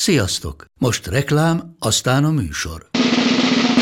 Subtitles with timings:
[0.00, 0.64] Sziasztok!
[0.78, 2.86] Most reklám, aztán a műsor.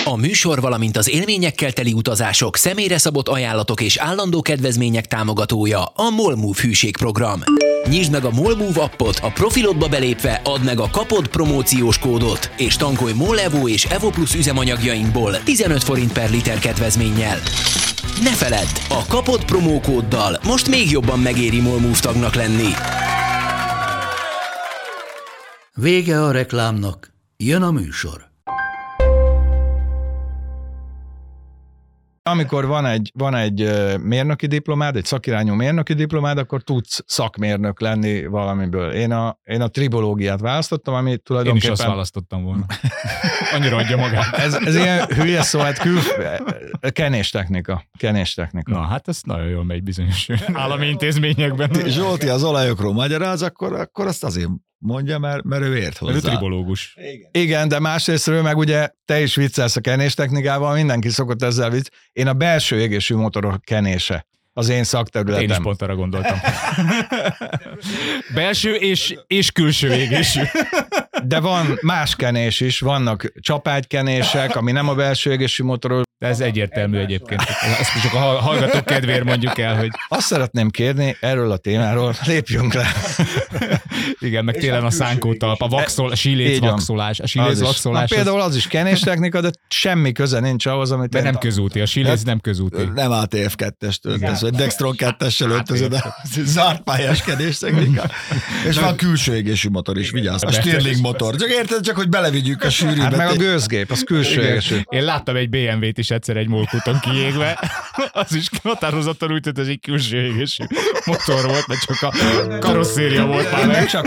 [0.04, 6.10] A műsor, valamint az élményekkel teli utazások, személyre szabott ajánlatok és állandó kedvezmények támogatója a
[6.10, 7.42] Molmove hűségprogram.
[7.88, 12.76] Nyisd meg a Molmove appot, a profilodba belépve add meg a kapod promóciós kódot, és
[12.76, 17.38] tankolj Molevo és Evo Plus üzemanyagjainkból 15 forint per liter kedvezménnyel.
[18.22, 22.70] Ne feledd, a kapod promókóddal most még jobban megéri Molmove tagnak lenni.
[25.80, 28.30] Vége a reklámnak, jön a műsor.
[32.22, 33.70] Amikor van egy, van egy
[34.00, 38.92] mérnöki diplomád, egy szakirányú mérnöki diplomád, akkor tudsz szakmérnök lenni valamiből.
[38.92, 41.70] Én a, én a tribológiát választottam, ami Én is tulajdonképpen...
[41.70, 42.66] azt választottam volna.
[43.54, 44.34] Annyira adja magát.
[44.34, 45.98] ez, ez ilyen hülye szó, hát kül...
[46.92, 47.84] kenéstechnika.
[47.98, 48.70] Kenéstechnika.
[48.70, 51.70] Na, hát ez nagyon jól megy bizonyos állami intézményekben.
[51.86, 54.48] Zsolti az olajokról magyaráz, akkor, akkor azt azért
[54.86, 56.28] mondja, mert, mert ő ért Ő hozzá.
[56.28, 56.96] tribológus.
[57.30, 61.86] Igen, de másrésztről meg ugye te is viccelsz a kenéstechnikával, mindenki szokott ezzel vicc.
[62.12, 65.42] Én a belső égésű motorok kenése az én szakterületem.
[65.42, 66.38] Én is pont arra gondoltam.
[68.34, 70.40] Belső és, és külső égésű.
[71.24, 76.04] De van más kenés is, vannak csapágykenések, ami nem a belső égésű motorról.
[76.18, 77.42] De ez egyértelmű egyébként.
[77.80, 82.74] Ezt csak a hallgatók kedvéért mondjuk el, hogy Azt szeretném kérni erről a témáról, lépjünk
[82.74, 82.86] le.
[84.18, 87.20] igen, meg télen a szánkótalp, a vaxol, a síléc vaxolás.
[87.20, 87.58] A síléc.
[87.58, 91.80] Na, vaxolás, például az is kenéstechnika, de semmi köze nincs ahhoz, amit de nem közúti.
[91.80, 92.82] A síléc nem közúti.
[92.94, 98.10] Nem ATF 2-est öltöz, vagy Dextron 2-essel öltözöd a zárt pályás kedéstechnika.
[98.68, 100.42] És van külső égésű motor is, vigyázz.
[100.42, 101.36] A Stirling motor.
[101.36, 103.02] Csak érted, csak hogy belevigyük a sűrűbe.
[103.02, 104.50] Hát meg a gőzgép, az külső Igen.
[104.50, 104.80] égésű.
[104.88, 107.58] Én láttam egy BMW-t is egyszer egy molkúton kiégve.
[108.12, 110.64] Az is határozottan úgy tűnt, hogy egy külső égésű
[111.04, 112.12] motor volt, mert csak a
[112.58, 113.86] karosszéria volt már meg.
[113.86, 114.06] Csak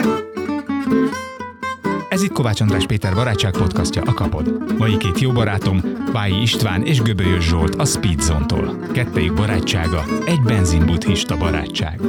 [2.09, 4.77] Ez itt Kovács András Péter barátság podcastja, a Kapod.
[4.77, 8.87] Mai két jó barátom, Bályi István és Göbölyös Zsolt a Speed Zone-tól.
[8.93, 11.99] Kettejük barátsága, egy benzinbuddhista barátság.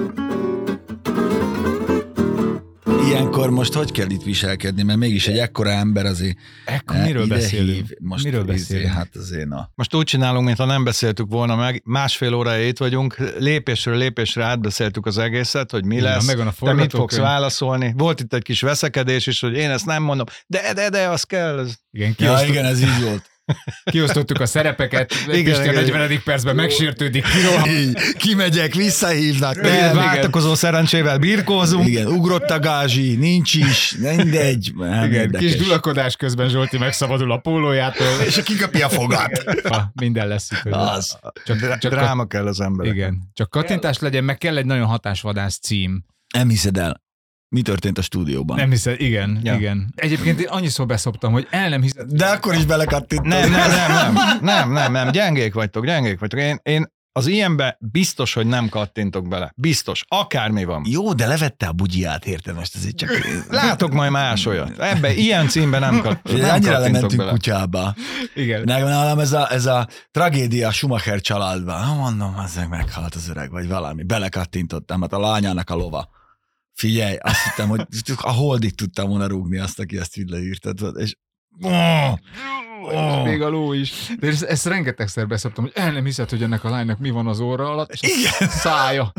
[3.30, 7.24] Ilyenkor most hogy kell itt viselkedni, mert mégis egy ekkora ember azért Ekkor eh, miről
[7.24, 7.74] ide beszélünk?
[7.74, 7.90] hív.
[7.98, 8.92] Most miről izé, beszélünk?
[8.92, 9.70] Hát azért na.
[9.74, 11.82] most úgy csinálunk, mintha nem beszéltük volna meg.
[11.84, 16.52] Másfél órája itt vagyunk, lépésről lépésre átbeszéltük az egészet, hogy mi Igen, lesz, megvan a
[16.60, 17.94] te mit fogsz válaszolni.
[17.96, 21.22] Volt itt egy kis veszekedés is, hogy én ezt nem mondom, de, de, de, az
[21.22, 21.58] kell.
[21.58, 21.74] Ez...
[21.90, 23.29] Igen, Ja, kiosztott, igen, ez így volt.
[23.84, 25.98] Kiosztottuk a szerepeket, Igen, igen, Pisti a igen.
[25.98, 26.22] 40.
[26.24, 27.24] percben megsértődik.
[27.68, 29.56] Így, kimegyek, visszahívnak.
[29.56, 31.86] Igen, Nem, váltakozó szerencsével birkózunk.
[31.86, 34.72] igen, ugrott a gázsi, nincs is, mindegy.
[34.76, 35.40] Nem Igen, érdekes.
[35.50, 38.06] kis dulakodás közben Zsolti megszabadul a pólójától.
[38.26, 39.44] És kikapja a fogát.
[39.68, 40.72] Ha, minden lesz itt.
[40.72, 41.18] Az.
[41.44, 42.86] Csak, csak Dráma kell az ember.
[42.86, 46.04] Igen, csak kattintás legyen, meg kell egy nagyon hatásvadász cím.
[46.34, 47.02] Nem hiszed el.
[47.54, 48.56] Mi történt a stúdióban?
[48.56, 49.54] Nem hiszed, igen, Ja.
[49.54, 49.92] igen.
[49.96, 52.06] Egyébként én annyiszor beszoptam, hogy el nem hiszed.
[52.10, 53.28] De akkor is belekattintott.
[53.28, 56.40] Nem, nem, nem, nem, nem, nem, nem, gyengék vagytok, gyengék vagytok.
[56.40, 59.52] Én, én az ilyenbe biztos, hogy nem kattintok bele.
[59.56, 60.04] Biztos.
[60.08, 60.82] Akármi van.
[60.88, 63.10] Jó, de levette a bugyját, érted most ezért csak...
[63.48, 64.78] Látok majd más olyat.
[64.78, 67.30] Ebbe, ilyen címben nem, kat, nem annyira lementünk bele.
[67.30, 67.94] kutyába.
[68.34, 68.62] Igen.
[68.64, 71.82] Nekem nálam ez a, ez a tragédia Schumacher családban.
[71.84, 74.02] Ha mondom, az meg meghalt az öreg, vagy valami.
[74.02, 76.08] Belekattintottam, hát a lányának a lova.
[76.74, 77.86] Figyelj, azt hittem, hogy
[78.16, 80.96] a holdig tudtam volna rúgni azt, aki ezt így leírtad.
[80.96, 81.16] És
[81.62, 82.14] oh,
[82.82, 83.24] Oh.
[83.24, 83.92] Még a ló is.
[84.18, 87.26] De ezt, ezt rengetegszer beszoptam, hogy el nem hiszed, hogy ennek a lánynak mi van
[87.26, 88.48] az orra alatt, és Igen.
[88.48, 89.12] szája.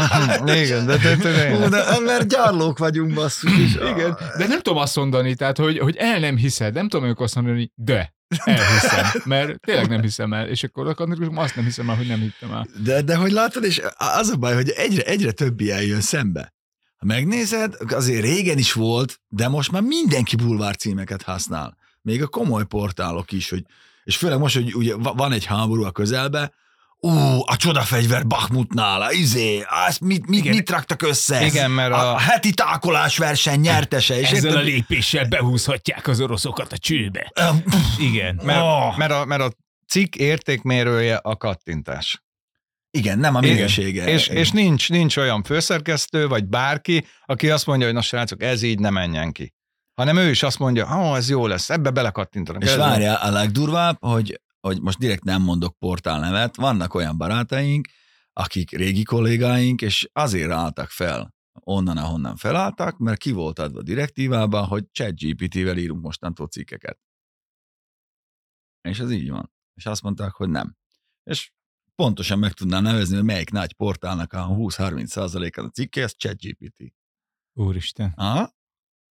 [0.62, 3.58] Igen, de, de, de, de, de, mert gyarlók vagyunk, basszus.
[3.58, 7.04] És, Igen, de nem tudom azt mondani, tehát, hogy, hogy el nem hiszed, nem tudom
[7.04, 8.14] amikor azt mondani, de
[8.44, 12.20] elhiszem, mert tényleg nem hiszem el, és akkor akkor azt nem hiszem el, hogy nem
[12.20, 12.66] hittem el.
[12.84, 16.52] De, de hogy látod, és az a baj, hogy egyre, egyre több ilyen jön szembe.
[17.02, 21.76] Ha megnézed, azért régen is volt, de most már mindenki bulvár címeket használ.
[22.02, 23.64] Még a komoly portálok is, hogy,
[24.04, 26.52] és főleg most, hogy ugye va- van egy háború a közelbe,
[26.98, 27.10] Ú,
[27.46, 30.54] a csodafegyver Bakhmutnál, a izé, azt mit, mit, Igen.
[30.54, 31.44] mit raktak össze?
[31.46, 34.20] Igen, mert a, a- a heti tákolás verseny nyertese.
[34.20, 34.64] És Ezzel a érted?
[34.72, 37.32] lépéssel behúzhatják az oroszokat a csőbe.
[37.98, 38.40] Igen.
[38.42, 38.96] mert, Oh.
[38.98, 39.52] mert, a, mert a
[39.88, 42.21] cikk értékmérője a kattintás.
[42.98, 44.08] Igen, nem a minősége.
[44.08, 48.62] És, és nincs, nincs olyan főszerkesztő, vagy bárki, aki azt mondja, hogy na srácok, ez
[48.62, 49.54] így ne menjen ki.
[49.94, 52.62] Hanem ő is azt mondja, ó, ez jó lesz, ebbe belekattintanak.
[52.62, 57.16] És Ez várjál, a legdurvább, hogy, hogy most direkt nem mondok portál nevet, vannak olyan
[57.16, 57.88] barátaink,
[58.32, 64.64] akik régi kollégáink, és azért álltak fel onnan, ahonnan felálltak, mert ki volt adva direktívába,
[64.64, 66.98] hogy ChatGPT-vel írunk mostantól cikkeket.
[68.88, 69.52] És ez így van.
[69.74, 70.76] És azt mondták, hogy nem.
[71.22, 71.52] És
[71.94, 76.92] pontosan meg tudnám nevezni, hogy melyik nagy portálnak a 20-30 százalékán a cikke, ez ChatGPT.
[77.52, 78.12] Úristen.
[78.16, 78.52] Aha.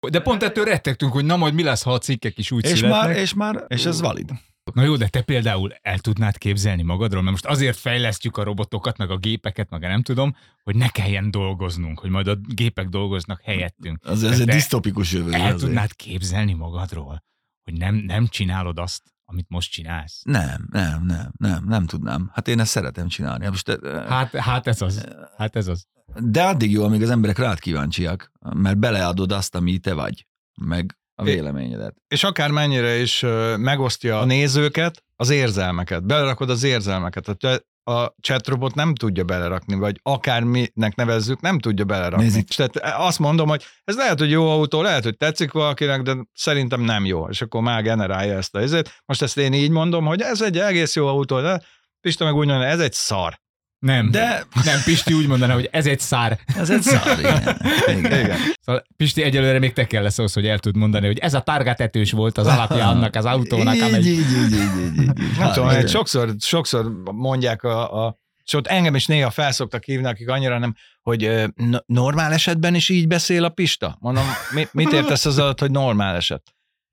[0.10, 2.78] De pont ettől rettegtünk, hogy na majd mi lesz, ha a cikkek is úgy És
[2.78, 3.02] születnek.
[3.02, 4.32] már, és már, és ez valid.
[4.74, 8.98] Na jó, de te például el tudnád képzelni magadról, mert most azért fejlesztjük a robotokat,
[8.98, 12.88] meg a gépeket, meg a nem tudom, hogy ne kelljen dolgoznunk, hogy majd a gépek
[12.88, 14.06] dolgoznak helyettünk.
[14.06, 15.32] Az, ez egy disztopikus jövő.
[15.34, 15.58] El azért.
[15.58, 17.24] tudnád képzelni magadról,
[17.64, 20.22] hogy nem, nem csinálod azt, amit most csinálsz?
[20.24, 22.30] Nem, nem, nem, nem, nem tudnám.
[22.34, 23.48] Hát én ezt szeretem csinálni.
[23.48, 25.06] Most, Hát, hát ez az.
[25.38, 25.86] Hát ez az.
[26.20, 30.28] De addig jó, amíg az emberek rád kíváncsiak, mert beleadod azt, ami te vagy,
[30.62, 31.96] meg a véleményedet.
[32.08, 33.22] És akármennyire is
[33.58, 36.06] megosztja a nézőket, az érzelmeket.
[36.06, 37.28] Belerakod az érzelmeket.
[37.28, 42.24] A, te- a chatrobot nem tudja belerakni, vagy akárminek nevezzük, nem tudja belerakni.
[42.24, 42.50] Nézd itt.
[42.50, 46.82] Tehát azt mondom, hogy ez lehet, hogy jó autó, lehet, hogy tetszik valakinek, de szerintem
[46.82, 47.30] nem jó.
[47.30, 49.02] És akkor már generálja ezt a izét.
[49.06, 51.62] Most ezt én így mondom, hogy ez egy egész jó autó, de
[52.02, 53.40] Pista meg úgy mondja, ez egy szar.
[53.82, 54.12] Nem.
[54.12, 56.40] De Nem, Pisti úgy mondaná, hogy ez egy szár.
[56.58, 57.62] ez egy szar, igen.
[57.88, 58.24] igen.
[58.24, 58.38] Igen.
[58.62, 61.40] Szóval Pisti egyelőre még te kell lesz ahhoz, hogy el tud mondani, hogy ez a
[61.40, 64.00] targatetős volt az alapja annak az autónak, így, amely...
[64.00, 65.38] így, így, így, így, így, így.
[65.38, 65.82] Nem tudom, igen.
[65.82, 70.58] hogy sokszor, sokszor mondják a, a és ott engem is néha felszoktak hívni, akik annyira
[70.60, 73.98] nem, hogy ö, n- normál esetben is így beszél a Pista.
[74.00, 76.44] Mondom, mi, mit értesz az alatt, hogy normál eset?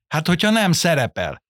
[0.07, 1.43] Hát, hogyha nem szerepel.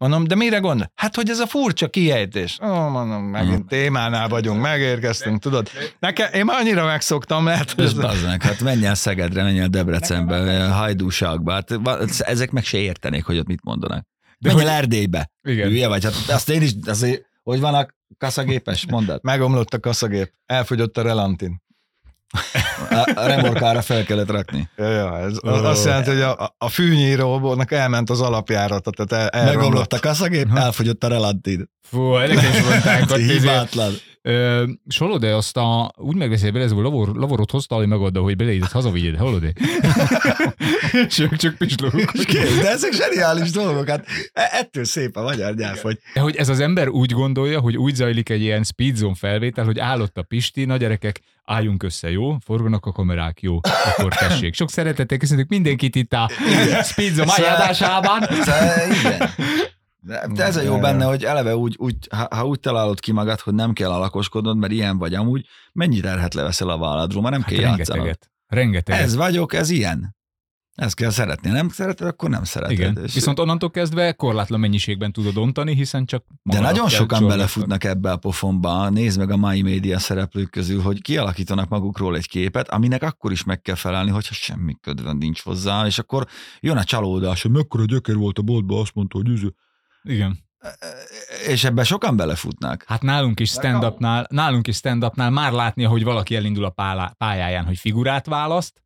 [0.00, 0.92] Mondom, de mire gondol?
[0.94, 2.58] Hát, hogy ez a furcsa kiejtés.
[2.62, 5.68] Ó, mondom, megint témánál vagyunk, megérkeztünk, tudod.
[5.98, 7.92] Nekem, én már annyira megszoktam, lehet, Ez
[8.24, 11.70] meg, hát menj el Szegedre, menj el Debrecenbe, hajdúságba, hát
[12.18, 14.06] ezek meg se értenék, hogy ott mit mondanak.
[14.38, 15.30] De Menj hogy- el Erdélybe.
[15.42, 15.68] Igen.
[15.68, 17.86] Hülye vagy, hát azt én is, azért, hogy van a
[18.18, 19.22] kaszagépes, mondat.
[19.22, 21.62] megomlott a kaszagép, elfogyott a relantin.
[22.90, 24.68] A, remorkára fel kellett rakni.
[24.76, 29.44] Ja, ja, ez az azt jelenti, hogy a, a fűnyírónak elment az alapjárata, tehát el,
[29.44, 29.92] Megomlott elromlott.
[29.92, 31.68] a kaszagép, elfogyott a relantid.
[31.90, 33.92] Fú, ennek is mondták, izé- Hibátlan.
[34.22, 34.64] Ö,
[35.34, 39.16] azt a, úgy megveszi bele, ez a lavor, lavorot hozta, hogy megadta, hogy beleidett, hazavigyed,
[39.16, 39.42] hallod
[41.08, 41.56] és ők csak
[42.26, 46.36] kész, de ezek zseniális dolgok, hát e- ettől szép a magyar nyelv, hogy De hogy
[46.36, 50.22] ez az ember úgy gondolja, hogy úgy zajlik egy ilyen speedzone felvétel, hogy állott a
[50.22, 52.36] Pisti, na gyerekek, álljunk össze, jó?
[52.44, 53.60] Forganak a kamerák, jó?
[53.96, 54.54] Akkor tessék.
[54.54, 56.30] Sok szeretettel köszönjük mindenkit itt a
[56.82, 57.32] speedzone.
[58.44, 59.28] Szóval, igen.
[60.02, 63.12] De de ez a jó benne, hogy eleve úgy, úgy ha, ha úgy találod ki
[63.12, 67.32] magad, hogy nem kell alakoskodnod, mert ilyen vagy amúgy, mennyi terhet leveszel a válladról, már
[67.32, 67.86] nem Hát kell játszanod.
[67.88, 68.30] rengeteget.
[68.46, 69.02] Rengeteget.
[69.02, 70.18] Ez vagyok, ez ilyen.
[70.74, 71.50] Ezt kell szeretni.
[71.50, 72.78] Nem szereted, akkor nem szereted.
[72.78, 72.98] Igen.
[73.04, 77.26] És- Viszont onnantól kezdve korlátlan mennyiségben tudod ontani, hiszen csak De nagyon sokan csorgatni.
[77.28, 78.88] belefutnak ebbe a pofonba.
[78.88, 83.44] Nézd meg a mai média szereplők közül, hogy kialakítanak magukról egy képet, aminek akkor is
[83.44, 86.26] meg kell felelni, hogyha semmi ködve nincs hozzá, és akkor
[86.60, 89.54] jön a csalódás, hogy mekkora gyökér volt a boltba, azt mondta, hogy üző.
[90.02, 90.38] Igen.
[91.46, 92.84] És ebbe sokan belefutnak.
[92.86, 96.74] Hát nálunk is stand-upnál, nálunk is stand-upnál már látni, hogy valaki elindul a
[97.18, 98.82] pályáján, hogy figurát választ,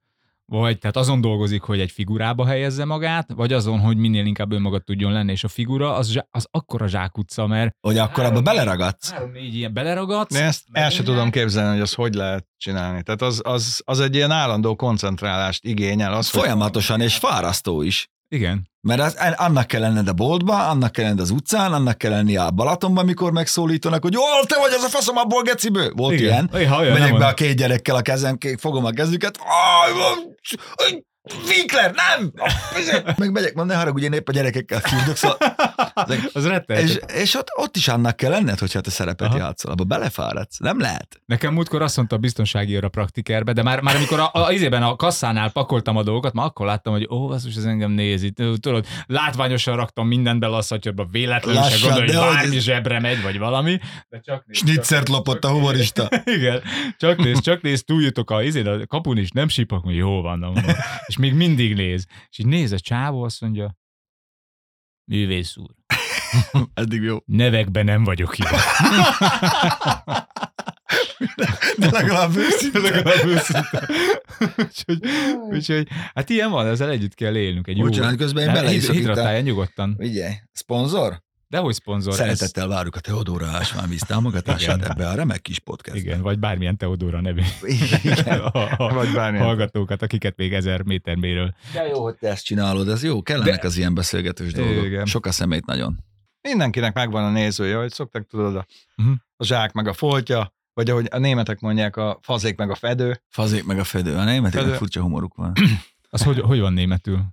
[0.46, 4.84] vagy tehát azon dolgozik, hogy egy figurába helyezze magát, vagy azon, hogy minél inkább önmagad
[4.84, 9.10] tudjon lenni, és a figura az, zsá- az akkora zsákutca, mert Hogy akkor abba beleragadsz.
[9.10, 10.36] három-négy ilyen beleragadsz.
[10.36, 13.02] Én ezt el se tudom képzelni, hogy azt hogy lehet csinálni.
[13.02, 16.12] Tehát az, az, az egy ilyen állandó koncentrálást igényel.
[16.14, 18.08] Az, hogy Folyamatosan, és fárasztó is.
[18.28, 18.68] Igen.
[18.80, 22.36] Mert az, annak kell lenned a boltba, annak kell lenned az utcán, annak kell lenni
[22.36, 25.92] a Balatonban, mikor megszólítanak, hogy jó, te vagy az a faszom abból, geciből.
[25.94, 26.24] Volt Igen.
[26.24, 26.50] ilyen.
[26.52, 27.34] Olyan, olyan, Megyek be a van.
[27.34, 29.38] két gyerekkel a kezem, fogom a kezüket.
[31.48, 32.32] Winkler, nem!
[33.18, 35.36] Meg megyek, mondom, ne haragudj, én épp a gyerekekkel fürdök, szóval,
[36.32, 36.90] Az rettenetes.
[36.90, 39.36] és, és ott, ott, is annak kell lenned, hogyha te szerepet Aha.
[39.36, 40.58] játszol, abba belefáradsz.
[40.58, 41.20] Nem lehet.
[41.26, 44.52] Nekem múltkor azt mondta a biztonsági őr a praktikerbe, de már, már amikor a, a,
[44.52, 47.90] izében a kasszánál pakoltam a dolgokat, már akkor láttam, hogy ó, az most ez engem
[47.90, 48.30] nézi.
[48.30, 53.00] Tudod, látványosan raktam mindent bele a szatyorba, véletlenül se Lassan, gondolj, hogy bármi ez- zsebre
[53.00, 53.78] megy, vagy valami.
[54.08, 56.08] De csak néz, Schnitzert lopott a humorista.
[56.36, 56.62] Igen,
[56.96, 60.38] csak néz, csak néz, túljutok a, izén, a kapun is, nem sípak, hogy jó van,
[60.38, 60.64] mondom.
[61.06, 62.06] és még mindig néz.
[62.30, 63.76] És így néz a csávó, azt mondja,
[65.04, 65.70] művész úr,
[66.74, 67.16] Eddig jó.
[67.26, 68.46] nevekben nem vagyok jó.
[71.78, 72.78] De legalább őszinte.
[72.78, 73.88] Legalább őszinte.
[74.56, 74.98] úgyhogy,
[75.50, 77.66] úgyhogy, hát ilyen van, ezzel együtt kell élnünk.
[77.66, 79.00] Egy jó, Bocsánat, közben én Nem, beleiszok itt.
[79.00, 79.96] Hidratálja nyugodtan.
[79.98, 81.22] Figyelj, szponzor?
[81.54, 82.12] De hogy szponzor?
[82.12, 84.90] Ez, Szeretettel várjuk a Teodóra Ásványvíz támogatását Igen.
[84.90, 86.00] ebbe a remek kis podcastbe.
[86.02, 88.40] igen, vagy bármilyen Teodóra nevű Igen.
[88.52, 89.46] a, a, Vagy bármilyen.
[89.46, 91.54] hallgatókat, akiket még ezer méter méről.
[91.72, 94.84] De jó, hogy te ezt csinálod, ez jó, kellenek De- az ilyen beszélgetős dolgok.
[94.84, 95.06] Igen.
[95.06, 95.96] Sok a szemét nagyon.
[96.48, 99.12] mindenkinek megvan a nézője, hogy szoktak tudod, a, Mhm.
[99.36, 103.20] a zsák meg a foltja, vagy ahogy a németek mondják, a fazék meg a fedő.
[103.28, 104.16] Fazék meg a fedő.
[104.16, 104.76] A németeknek Fedő.
[104.76, 105.52] furcsa humoruk van.
[106.10, 107.24] Az hogy, hogy van németül?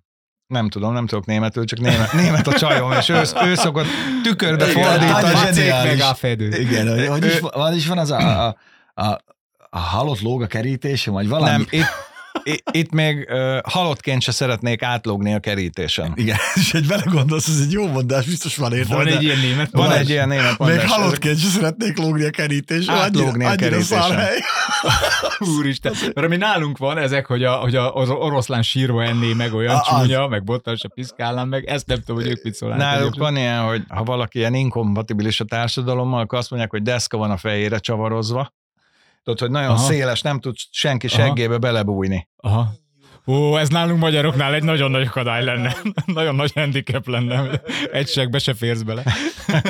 [0.52, 3.86] Nem tudom, nem tudok németül, csak német, német a csajom, és ő, ő szokott
[4.24, 5.68] tükörbe fordítani.
[5.70, 6.48] Meg a fedő.
[6.48, 8.56] Igen, hogy, is, van, is van az a, a,
[8.94, 9.18] a,
[9.70, 11.50] a halott lóg a kerítése, vagy valami.
[11.50, 12.11] Nem, itt,
[12.72, 16.12] itt még uh, halottként se szeretnék átlógni a kerítésen.
[16.16, 19.04] Igen, és egy vele gondolsz, ez egy jó mondás, biztos van értelme.
[19.04, 20.92] Van de egy ilyen német Van egy ilyen német Még mondás.
[20.92, 22.96] halottként sem szeretnék lógni a kerítésen.
[22.96, 24.20] Átlógni a annyira, kerítésen.
[25.58, 29.54] Úristen, mert ami nálunk van, ezek, hogy, a, hogy a, az oroszlán sírva enné meg
[29.54, 30.02] olyan A- az.
[30.02, 32.78] csúnya, meg bottal se piszkálnám meg, ezt nem tudom, hogy ők mit szólnak.
[32.78, 37.18] Náluk van ilyen, hogy ha valaki ilyen inkompatibilis a társadalommal, akkor azt mondják, hogy deszka
[37.18, 38.54] van a fejére csavarozva.
[39.24, 39.86] Tudod, hogy nagyon Aha.
[39.86, 41.16] széles, nem tud senki Aha.
[41.16, 42.28] seggébe belebújni.
[42.36, 42.80] Aha.
[43.28, 45.76] Ó, ez nálunk magyaroknál egy nagyon nagy akadály lenne.
[46.06, 47.62] nagyon nagy handicap lenne.
[47.92, 49.04] Egy segbe se férsz bele.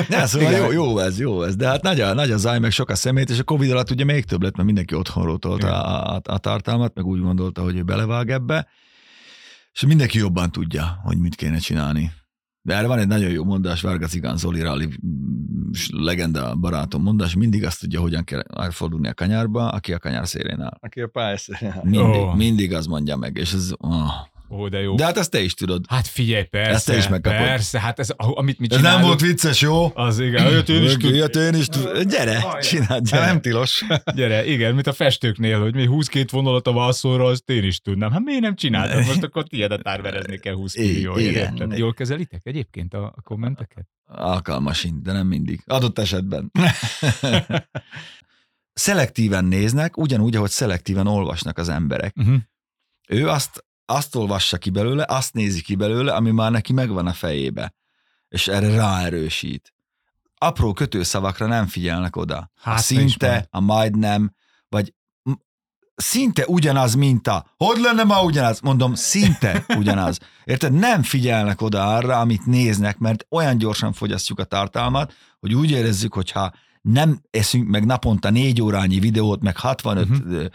[0.08, 1.56] Ne, szóval jó, jó ez, jó ez.
[1.56, 3.90] De hát nagy a, nagy a záj, meg sok a szemét, és a Covid alatt
[3.90, 7.62] ugye még több lett, mert mindenki otthonról tolta a, a, a, tartalmat, meg úgy gondolta,
[7.62, 8.68] hogy ő belevág ebbe,
[9.72, 12.12] és mindenki jobban tudja, hogy mit kéne csinálni.
[12.62, 17.34] De erre van egy nagyon jó mondás, Várga Cigán Zoli Rally mm, legenda barátom mondás,
[17.34, 20.78] mindig azt tudja, hogyan kell elfordulni a kanyárba, aki a kanyár szélén áll.
[20.80, 21.74] Aki a pályaszén.
[21.82, 22.28] Mindig, Ó.
[22.28, 22.36] oh.
[22.36, 23.72] mindig az mondja meg, és ez...
[23.78, 24.10] Oh.
[24.54, 24.94] Ó, de jó.
[24.94, 25.84] De hát ezt te is tudod.
[25.88, 26.70] Hát figyelj, persze.
[26.70, 27.38] Ezt te is megkapod.
[27.38, 28.98] Persze, hát ez, amit mi Ez csinálunk.
[29.00, 29.90] nem volt vicces, jó?
[29.94, 31.14] Az igen, olyat én is tud.
[31.14, 32.02] Ilyet én is tud.
[32.02, 33.26] Gyere, csináld, gyere.
[33.26, 33.84] Nem tilos.
[34.14, 38.10] Gyere, igen, mint a festőknél, hogy mi 22 vonalat a vászorra, azt én is tudnám.
[38.10, 39.04] Hát miért nem csináltam?
[39.04, 41.18] Most akkor tiédet árverezni kell 20 Igen, millió.
[41.18, 41.52] igen.
[41.52, 41.78] érted?
[41.78, 43.86] Jól kezelitek egyébként a a kommenteket?
[44.04, 45.62] Alkalmasint, de nem mindig.
[45.66, 46.50] Adott esetben.
[48.72, 52.14] Szelektíven néznek, ugyanúgy, ahogy szelektíven olvasnak az emberek.
[52.16, 52.34] Uh-huh.
[53.08, 57.12] Ő azt, azt olvassa ki belőle, azt nézi ki belőle, ami már neki megvan a
[57.12, 57.74] fejébe.
[58.28, 59.74] És erre ráerősít.
[60.38, 62.50] Apró kötőszavakra nem figyelnek oda.
[62.54, 64.34] Hát, a szinte, a majdnem,
[64.68, 64.94] vagy
[65.94, 68.60] szinte ugyanaz, mint a hogy lenne ma ugyanaz?
[68.60, 70.18] Mondom, szinte ugyanaz.
[70.44, 70.72] Érted?
[70.72, 76.14] Nem figyelnek oda arra, amit néznek, mert olyan gyorsan fogyasztjuk a tartalmat, hogy úgy érezzük,
[76.14, 80.22] hogyha nem eszünk meg naponta négy órányi videót, meg 65 Mhm.
[80.34, 80.46] uh-huh.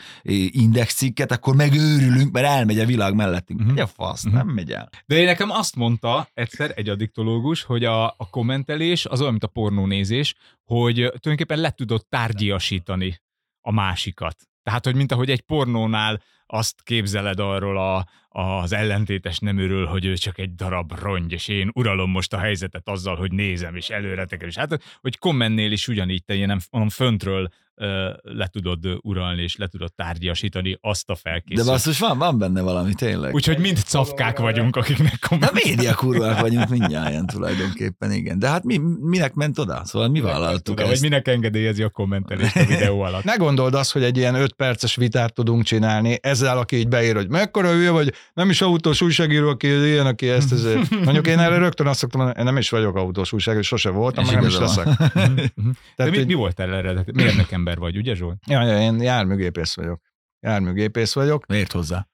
[0.52, 3.60] indexcikket, akkor megőrülünk, mert elmegy a világ mellettünk.
[3.60, 3.70] Mhm.
[3.70, 3.86] Uh-huh.
[3.88, 4.34] Ja, fasz, Mhm.
[4.34, 4.46] uh-huh.
[4.48, 4.90] nem megy el.
[5.06, 9.44] De én nekem azt mondta egyszer egy addiktológus, hogy a, a kommentelés az olyan, mint
[9.44, 13.22] a pornónézés, hogy tulajdonképpen le tudod tárgyiasítani
[13.62, 14.36] a másikat.
[14.64, 20.13] Tehát, hogy mint ahogy egy pornónál azt képzeled arról a, az ellentétes neműről, hogy ő
[20.16, 24.25] csak egy darab rongy, és én uralom most a helyzetet azzal, hogy nézem, és előre
[24.25, 24.50] tekerem.
[24.50, 29.56] És hát, hogy kommentnél is ugyanígy te ilyen, nem föntről ö, le tudod uralni, és
[29.56, 31.70] le tudod tárgyasítani azt a De felkészülést.
[31.70, 33.34] basszus, van, van benne valami, tényleg.
[33.34, 35.63] Úgyhogy mind cafkák vagyunk, akiknek Na komment.
[35.63, 38.39] média kurvák vagyunk mindjárt tulajdonképpen, igen.
[38.39, 39.86] De hát mi, minek ment oda?
[39.86, 41.01] Szóval mi vállaltuk ezt?
[41.01, 43.24] minek engedélyezi a kommentelést a videó alatt.
[43.34, 47.15] Ne gondold azt, hogy egy ilyen 5 perces vitát tudunk csinálni, ezzel, aki így beír,
[47.15, 50.89] hogy mekkora hülye vagy, nem is autós újságíró, aki ilyen, aki ezt, ezért.
[51.03, 54.29] Mondjuk én erre rögtön azt szoktam én nem is vagyok autós újságíró, sose voltam, És
[54.32, 54.86] meg nem is leszek.
[54.86, 55.38] Mhm, mhm.
[55.70, 57.12] De Tehát, mi, hogy- mi volt el eredet?
[57.12, 58.38] Mérnök ember vagy, ugye Zsolt?
[58.48, 60.01] Ja, ja, én járműgépész vagyok.
[60.39, 61.46] Járműgépész vagyok.
[61.46, 62.08] Miért hozzá?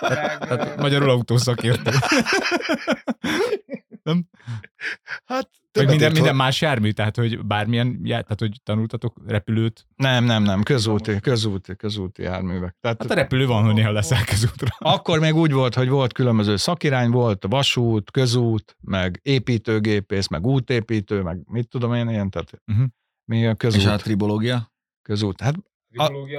[0.00, 1.90] Tehát magyarul autószakértő.
[4.04, 4.28] nem?
[5.24, 9.86] Hát, Vagy minden, ért minden más jármű, tehát hogy bármilyen, já- tehát hogy tanultatok repülőt.
[9.96, 12.76] Nem, nem, nem, közúti, közúti, közúti járművek.
[12.80, 14.68] Tehát Hát a repülő van, hogy néha leszáll közútra.
[14.78, 21.22] akkor még úgy volt, hogy volt különböző szakirány, volt vasút, közút, meg építőgépész, meg útépítő,
[21.22, 22.82] meg mit tudom én, ilyen, tehát Mhm.
[23.24, 24.72] mi a közút, És a tribológia?
[25.02, 25.40] közút.
[25.40, 25.54] Hát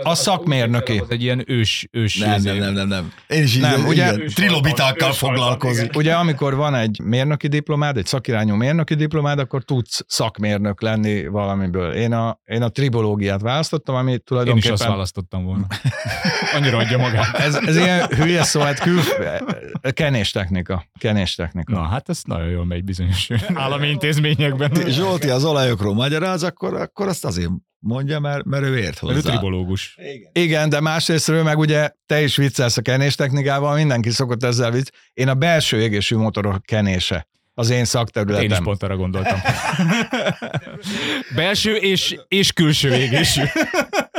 [0.03, 0.97] a szakmérnöki.
[0.97, 3.11] Az egy ilyen ős, ős Nem, nem, nem, nem, nem.
[3.27, 5.95] Én is így, Nem, nem, ugye- ugye, trilobitákkal foglalkozik.
[5.95, 11.91] Ugye amikor van egy mérnöki diplomád, egy szakirányú mérnöki diplomád, akkor tudsz szakmérnök lenni valamiből.
[11.91, 14.71] Én a, én a tribológiát választottam, ami Én is tulajdonképpen...
[14.73, 15.67] azt választottam volna.
[16.55, 17.35] Annyira adja magát.
[17.35, 18.99] ez, ez ilyen hülye szó, hát kül...
[19.93, 20.85] kenéstechnika.
[20.99, 21.73] Kenéstechnika.
[21.73, 24.71] Na, hát ez nagyon jól megy bizonyos állami intézményekben.
[24.87, 27.49] Zsolti az olajokról magyaráz, akkor, akkor azt azért
[27.85, 29.29] mondja, mert, mert ő ért Mert ő hozzá.
[29.29, 29.97] tribológus.
[30.31, 34.87] Igen, de másrésztről meg ugye te is viccelsz a kenéstechnikával, mindenki szokott ezzel vicc.
[35.13, 37.27] Én a belső égésű motorok kenése
[37.57, 38.63] az én Én is szakterületem.
[38.63, 39.39] pont arra gondoltam.
[41.35, 43.41] Belső és, és külső égésű.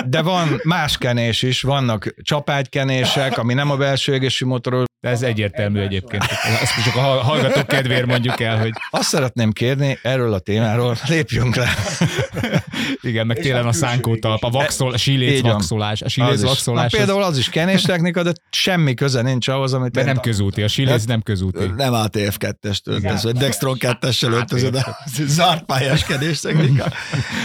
[0.06, 4.84] De van más kenés is, vannak csapágykenések, ami nem a belső égésű motorok.
[5.00, 6.22] De ez egyértelmű egyébként.
[6.62, 11.56] Ezt csak a hallgatók kedvéért mondjuk el, hogy Azt szeretném kérni erről a témáról, lépjünk
[11.56, 11.68] le.
[13.06, 16.02] Igen, meg télen a szánkótalp, a vaxol, a síléc vaxolás.
[16.02, 16.40] A síléc.
[16.40, 20.20] Na, vaxolás, például az is kenéstechnika, de semmi köze nincs ahhoz, amit de én nem
[20.20, 20.62] közúti.
[20.62, 21.64] A síléc nem közúti.
[21.76, 24.96] Nem ATF 2-est öltöz, vagy Dextron 2-essel öltözöd, a
[25.26, 26.92] zárt pályás kedés technika.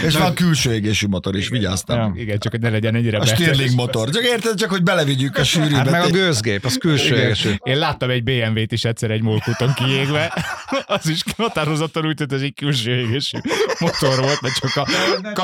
[0.06, 2.14] És van külső égésű motor is, vigyáztam.
[2.16, 3.26] Igen, csak hogy ne legyen ennyire A.
[3.26, 4.10] Stirling motor.
[4.10, 5.76] Csak érted, csak hogy belevigyük a sűrűbe.
[5.76, 7.54] Hát meg a gőzgép, az külső égésű.
[7.62, 10.44] Én láttam egy BMW-t is egyszer egy molkúton kiégve,
[10.86, 13.38] az is határozottan úgy tűnt, hogy egy külső égésű
[13.78, 14.88] motor volt, mert csak a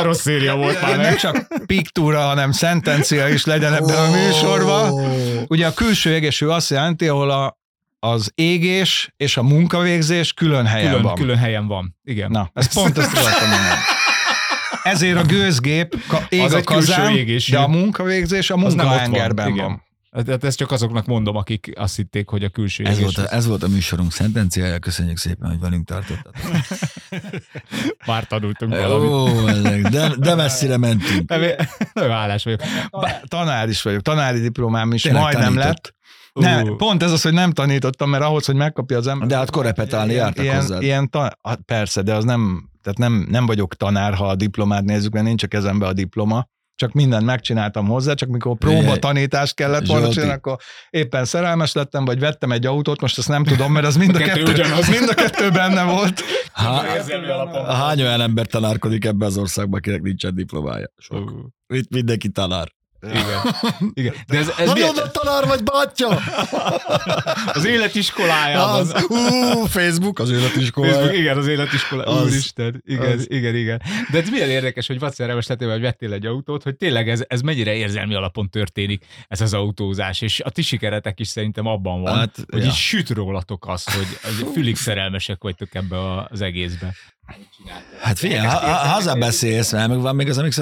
[0.08, 0.96] rossz széria volt már.
[0.96, 4.92] nem csak piktúra, hanem szentencia is legyen ebben a műsorban.
[5.48, 7.58] Ugye a külső égésű azt jelenti, ahol a,
[7.98, 11.14] az égés és a munkavégzés külön helyen Külön, van.
[11.14, 11.96] külön helyen van.
[12.04, 12.30] Igen.
[12.30, 13.80] Na, ez pont ezt akartam mondani.
[14.82, 17.52] Ezért a gőzgép ka- ég Az a kazán, égésű.
[17.52, 19.64] de a munkavégzés a van, munkahengerben igen.
[19.64, 19.82] van.
[20.10, 23.46] Hát ezt csak azoknak mondom, akik azt hitték, hogy a külső Ez volt, a, ez
[23.46, 26.34] volt a műsorunk szentenciája, köszönjük szépen, hogy velünk tartottatok.
[28.06, 29.10] Már tanultunk valamit.
[29.10, 31.28] Ó, ezek, de, de messzire mentünk.
[31.28, 31.40] Nem,
[31.92, 32.60] Nagyon hálás vagyok.
[33.28, 35.64] Tanár is vagyok, tanári diplomám is Tényleg majdnem tanított.
[35.64, 35.96] lett.
[36.32, 36.76] Nem, Ú.
[36.76, 39.28] pont ez az, hogy nem tanítottam, mert ahhoz, hogy megkapja az ember.
[39.28, 40.82] De hát korepetálni jártak ilyen, hozzád.
[40.82, 44.84] ilyen ta, hát persze, de az nem, tehát nem, nem vagyok tanár, ha a diplomát
[44.84, 46.48] nézzük, mert nincs a kezembe a diploma.
[46.78, 50.14] Csak mindent megcsináltam hozzá, csak mikor próbatanítást kellett volna Zsolti.
[50.14, 50.56] csinálni, akkor
[50.90, 54.18] éppen szerelmes lettem, vagy vettem egy autót, most ezt nem tudom, mert az mind a,
[54.18, 54.88] A kettő kettő, ugyanaz.
[54.88, 56.22] mind a kettő benne volt.
[56.52, 56.82] Há,
[57.66, 60.92] hány olyan ember tanárkodik ebbe az országban, akinek nincsen diplomája?
[60.96, 61.32] Sok.
[61.66, 62.68] Itt mindenki tanár.
[63.02, 63.54] Igen.
[63.92, 64.14] Igen.
[64.26, 66.08] De ez, ez Nagyon nagy tanár vagy, bátyja!
[67.52, 68.80] az életiskolájában.
[68.80, 70.92] Az, ú, Facebook, az életiskola.
[70.92, 72.04] Facebook, igen, az életiskola.
[72.04, 72.22] Az.
[72.22, 73.30] Úristen, igen, Az.
[73.30, 73.82] igen, igen.
[74.10, 77.24] De ez milyen érdekes, hogy Vaci szerelmes lettél, hogy vettél egy autót, hogy tényleg ez,
[77.26, 82.02] ez mennyire érzelmi alapon történik, ez az autózás, és a ti sikeretek is szerintem abban
[82.02, 82.66] van, Hát, hogy ja.
[82.66, 84.06] így süt rólatok az, hogy
[84.52, 86.94] fülig szerelmesek vagytok ebbe az egészbe.
[88.00, 90.58] Hát figyelj, ha, ha, haza beszélsz, mert meg van még az mx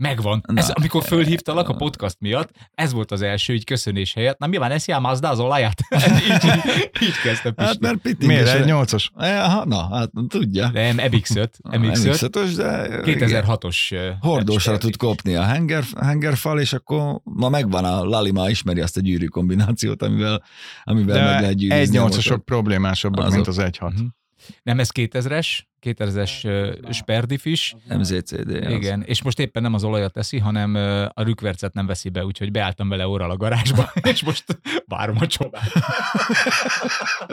[0.00, 0.42] Megvan.
[0.46, 0.60] Na.
[0.60, 4.38] Ez, amikor fölhívtalak a podcast miatt, ez volt az első, így köszönés helyett.
[4.38, 5.80] Na mi van, eszi a Mazda az olajat?
[5.94, 7.62] így, így, így kezdte Pisti.
[7.64, 8.18] Hát mert.
[8.26, 8.48] Miért?
[8.48, 9.10] Egy nyolcas?
[9.18, 10.68] Ja, na, hát tudja.
[10.72, 11.48] Nem, MX-5.
[11.70, 11.70] MX-5.
[11.70, 13.92] MX-5-ös, de 2006-os.
[13.92, 18.96] ö, hordósra tud kopni a henger, hengerfal, és akkor ma megvan a Lalima, ismeri azt
[18.96, 20.42] a gyűrű kombinációt, amivel,
[20.84, 21.82] amivel meg De lehet gyűrűzni.
[21.84, 23.34] egy nyolcasok problémásabbak, Azok.
[23.34, 23.92] mint az egy hat.
[23.92, 24.04] Mhm.
[24.62, 27.76] Nem, ez 2000-es, 2000-es ö, Sperdifis.
[27.88, 28.64] MZCD.
[28.64, 28.72] az.
[28.72, 30.74] Igen, és most éppen nem az olajat teszi, hanem
[31.14, 34.44] a rükvercet nem veszi be, úgyhogy beálltam vele orral a garázsba, és most
[34.86, 35.72] várom a csodát.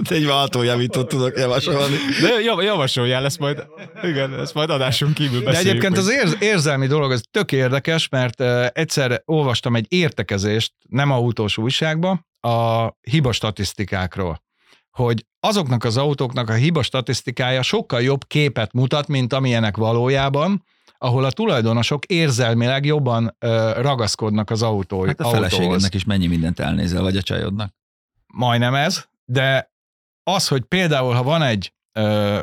[0.09, 1.95] Egy váltójavítót tudok javasolni.
[2.21, 3.65] De jav- javasoljál, ezt majd,
[4.03, 5.69] igen, ezt majd adáson kívül De beszéljük.
[5.83, 10.73] egyébként hogy- az érz, érzelmi dolog, ez tök érdekes, mert uh, egyszer olvastam egy értekezést,
[10.89, 14.45] nem autós újságba, a hiba statisztikákról
[14.91, 20.63] hogy azoknak az autóknak a hiba statisztikája sokkal jobb képet mutat, mint amilyenek valójában,
[20.97, 25.49] ahol a tulajdonosok érzelmileg jobban ö, ragaszkodnak az autó, Hát a autóhoz.
[25.49, 27.73] feleségednek is mennyi mindent elnézel, vagy a csajodnak.
[28.33, 29.71] majdnem ez, de
[30.23, 32.39] az, hogy például, ha van egy ö,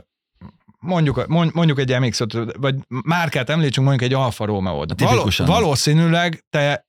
[0.79, 2.21] mondjuk, mond- mondjuk egy mx
[2.59, 5.47] vagy márkát említsünk, mondjuk egy Alfa romeo A tipikusan.
[5.47, 6.87] valószínűleg te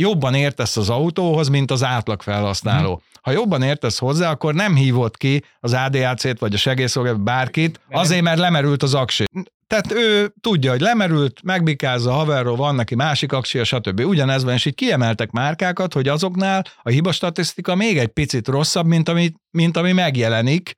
[0.00, 2.92] jobban értesz az autóhoz, mint az átlag felhasználó.
[2.92, 3.02] Mhm.
[3.22, 8.22] Ha jobban értesz hozzá, akkor nem hívod ki az ADAC-t, vagy a segélyszolgálat, bárkit, azért,
[8.22, 9.24] mert lemerült az aksi.
[9.66, 14.00] Tehát ő tudja, hogy lemerült, megbikázza a haverról, van neki másik aksia, stb.
[14.00, 18.86] Ugyanez van, és így kiemeltek márkákat, hogy azoknál a hiba statisztika még egy picit rosszabb,
[18.86, 20.72] mint ami, mint ami megjelenik,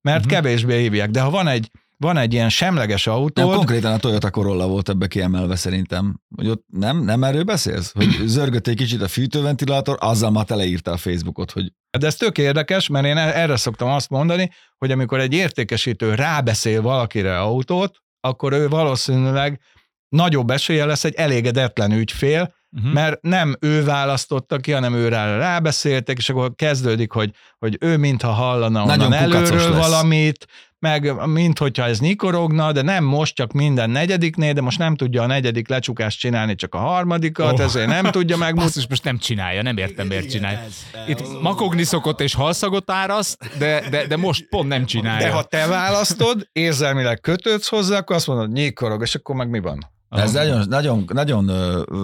[0.00, 0.32] mert uh-huh.
[0.32, 1.10] kevésbé hívják.
[1.10, 4.88] De ha van egy, van egy ilyen semleges Nem, autó, konkrétan a Toyota Corolla volt
[4.88, 6.20] ebbe kiemelve szerintem.
[6.36, 7.92] Hogy ott nem, nem erről beszélsz?
[7.94, 12.38] Hogy zörgött egy kicsit a fűtőventilátor, azzal már teleírta a Facebookot, hogy De ez tök
[12.38, 18.52] érdekes, mert én erre szoktam azt mondani, hogy amikor egy értékesítő rábeszél valakire autót, akkor
[18.52, 19.60] ő valószínűleg
[20.08, 22.86] nagyobb esélye lesz egy elégedetlen ügyfél, Mhm.
[22.88, 27.96] mert nem ő választotta ki, hanem ő rá rábeszéltek, és akkor kezdődik, hogy, hogy ő
[27.96, 29.88] mintha hallana onnan Nagyon kukacos előről lesz.
[29.88, 30.46] valamit,
[30.84, 35.22] meg mint hogyha ez nyikorogna, de nem most csak minden negyediknél, de most nem tudja
[35.22, 37.60] a negyedik lecsukást csinálni, csak a harmadikat, Oh.
[37.60, 38.64] ezért nem tudja megmutatni.
[38.74, 40.60] Basszus, most nem csinálja, nem értem, miért csinálja.
[41.06, 45.26] Itt makogni szokott és halszagot áraszt, de, de, de most pont nem csinálja.
[45.26, 49.60] De ha te választod, érzelmileg kötődsz hozzá, akkor azt mondod, nyikorog, és akkor meg mi
[49.60, 49.92] van?
[50.08, 51.50] Ez nagyon, nagyon, nagyon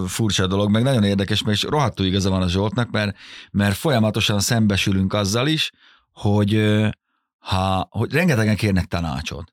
[0.06, 3.16] furcsa dolog, meg nagyon érdekes, és rohadtul igaza van a Zsoltnak, mert,
[3.50, 5.70] mert folyamatosan szembesülünk azzal is,
[6.12, 6.54] hogy,
[7.40, 9.52] ha, hogy rengetegen kérnek tanácsot.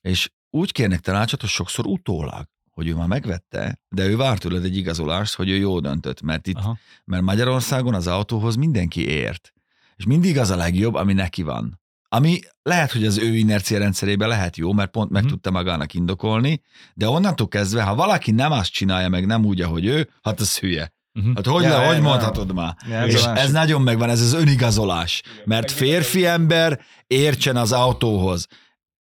[0.00, 4.64] És úgy kérnek tanácsot, hogy sokszor utólag, hogy ő már megvette, de ő vár tőled
[4.64, 6.78] egy igazolást, hogy ő jó döntött, mert itt, Aha.
[7.04, 9.52] mert Magyarországon az autóhoz mindenki ért.
[9.96, 11.80] És mindig az a legjobb, ami neki van.
[12.08, 15.30] Ami lehet, hogy az ő inercia rendszerében lehet jó, mert pont meg Mhm.
[15.32, 16.62] tudta magának indokolni,
[16.94, 20.58] de onnantól kezdve, ha valaki nem azt csinálja meg, nem úgy, ahogy ő, hát az
[20.58, 20.92] hülye.
[21.16, 21.34] Mhm.
[21.34, 22.76] Hát hogy, Ja, le, hogy mondhatod már?
[22.90, 25.22] Ja, ez És ez nagyon megvan, ez az önigazolás.
[25.44, 28.46] Mert férfi ember értsen az autóhoz.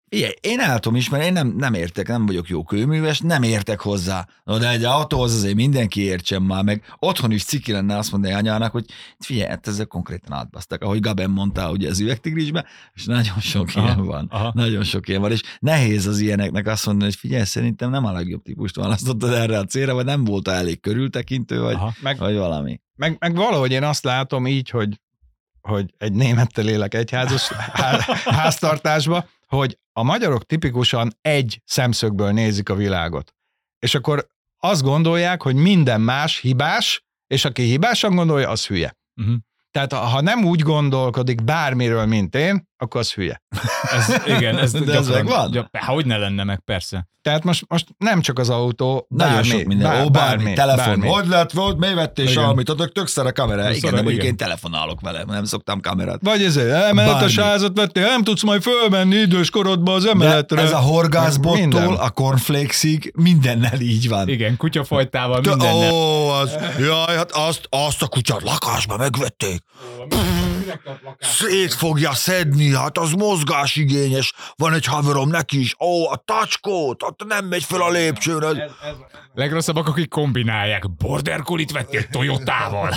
[0.09, 3.79] Figyelj, én el tudom ismerni, én nem, nem értek, nem vagyok jó kőműves, nem értek
[3.79, 4.27] hozzá.
[4.43, 8.33] No, de egy autóhoz azért mindenki értsen már, meg otthon is ciki lenne azt mondani
[8.33, 8.85] anyának, hogy
[9.19, 13.85] figyelj, hát ezzel konkrétan átbasztak, ahogy Gaben mondta, ugye az üvegtigrisbe, és nagyon sok Aha,
[13.85, 14.27] ilyen van.
[14.31, 14.51] aha.
[14.53, 18.11] Nagyon sok ilyen van, és nehéz az ilyeneknek azt mondani, hogy figyelj, szerintem nem a
[18.11, 21.93] legjobb típust választottad erre a célra, vagy nem volt elég körültekintő, vagy, Aha.
[22.01, 22.79] Meg, vagy valami.
[22.95, 24.99] meg, meg valahogy én azt látom így, hogy,
[25.61, 32.75] hogy egy némettel élek egyházas há- háztartásba, hogy a magyarok tipikusan egy szemszögből nézik a
[32.75, 33.33] világot.
[33.79, 34.27] És akkor
[34.57, 38.97] azt gondolják, hogy minden más hibás, és aki hibásan gondolja, az hülye.
[39.21, 39.35] Uh-huh.
[39.71, 43.41] Tehát ha- nem úgy gondolkodik bármiről, mint én, akkor az hülye.
[43.91, 45.51] Ez, igen, ez, De ez megvan?
[45.51, 47.07] Gyakran, hogy ne lenne meg, persze.
[47.21, 49.91] Tehát most, most nem csak az autó, Nagyon bármi, sok minden.
[49.91, 50.85] bár- Ó, bármi, telefon.
[50.85, 51.07] bármi.
[51.07, 52.69] Hogy lett, volt, mi vettél valamit?
[52.69, 53.61] Adok tök szar a kamera.
[53.69, 54.27] Igen, Szar, de mondjuk igen.
[54.27, 56.19] én telefonálok vele, nem szoktam kamerát.
[56.23, 57.51] Vagy ezért, emeletes Bármi.
[57.51, 60.61] házat vettél, nem tudsz majd fölmenni idős korodba az De emeletre.
[60.61, 64.27] ez a horgászbottól a cornflakesig mindennel így van.
[64.29, 65.91] Igen, kutyafajtával mindennel.
[65.91, 69.61] Ó, az, jaj, hát azt, azt a kutyát lakásba megvették.
[71.19, 74.33] Szét fogja szedni, hát az mozgásigényes.
[74.55, 75.75] Van egy haverom neki is.
[75.79, 78.43] Ó, a tacskót, hát nem megy fel a lépcsőn.
[78.43, 78.57] Az...
[79.33, 80.95] Legrosszabbak, akik kombinálják.
[80.95, 82.89] Border collie vettél Toyotával.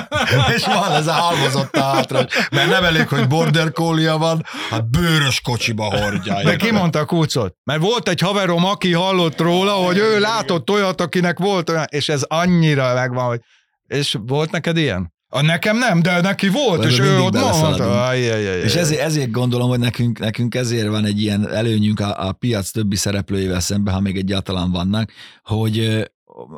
[0.54, 5.40] És van ez a halmozott hátra, mert nem elég, hogy border collie van, hát bőrös
[5.40, 6.42] kocsiba hordja.
[6.42, 7.56] De ki mondta a kucot?
[7.64, 12.08] Mert volt egy haverom, aki hallott róla, hogy ő látott olyat, akinek volt olyan, és
[12.08, 13.40] ez annyira megvan, hogy
[13.86, 15.12] és volt neked ilyen?
[15.34, 18.16] A nekem nem, de neki volt, és ő ott mondta.
[18.64, 22.70] És ezért, ezért gondolom, hogy nekünk, nekünk ezért van egy ilyen előnyünk a, a piac
[22.70, 26.06] többi szereplőjével szemben, ha még egyáltalán vannak, hogy,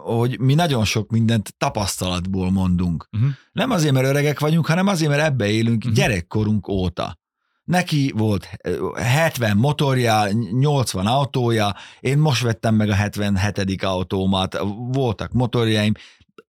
[0.05, 3.09] hogy mi nagyon sok mindent tapasztalatból mondunk.
[3.11, 3.25] Mhm.
[3.53, 5.95] Nem azért, mert öregek vagyunk, hanem azért, mert ebbe élünk Mhm.
[5.95, 7.19] gyerekkorunk óta.
[7.65, 13.83] Neki volt ö, 70 motorja, 80 autója, én most vettem meg a 77.
[13.83, 14.59] autómat,
[14.93, 15.93] voltak motorjaim,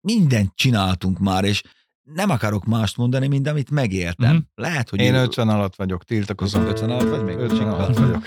[0.00, 1.62] mindent csináltunk már, és
[2.02, 4.34] nem akarok mást mondani, mint amit megéltem.
[4.34, 4.42] Mhm.
[4.54, 6.64] Lehet, hogy Én ő- 50 alatt vagyok, tiltakozom.
[6.66, 7.36] 50 alatt vagy még?
[7.36, 8.22] 50 alatt vagyok.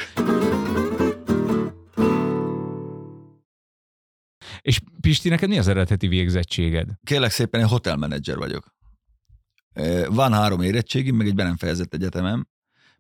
[4.62, 6.90] És Pisti, neked mi az eredeti végzettséged?
[7.04, 8.76] Kérlek szépen, én hotelmenedzser vagyok.
[10.10, 12.48] Van három érettségim, meg egy be nem fejezett egyetemem,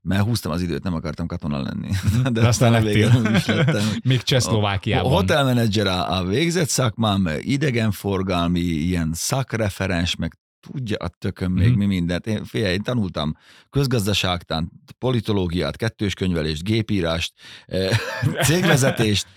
[0.02, 1.90] mert húztam az időt, nem akartam katona lenni.
[2.32, 3.32] De aztán a lettél.
[3.36, 3.86] is lettem.
[4.04, 5.12] Még Csehszlovákiában.
[5.12, 10.34] Hotelmenedzser a, a végzett szakmám, idegenforgalmi, ilyen szakreferens, meg
[10.72, 11.78] tudja a tököm még Mhm.
[11.78, 12.28] mi mindent.
[12.28, 13.38] Én, figyelj, én tanultam
[13.70, 17.34] közgazdaságtant, politológiát, kettős könyvelést, gépírást,
[17.66, 17.90] eh,
[18.48, 19.28] cégvezetést,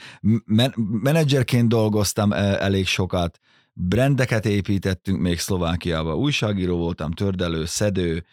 [0.44, 3.38] men- menedzserként dolgoztam eh, elég sokat,
[3.72, 8.24] brendeket építettünk még Szlovákiába, újságíró voltam, tördelő, szedő.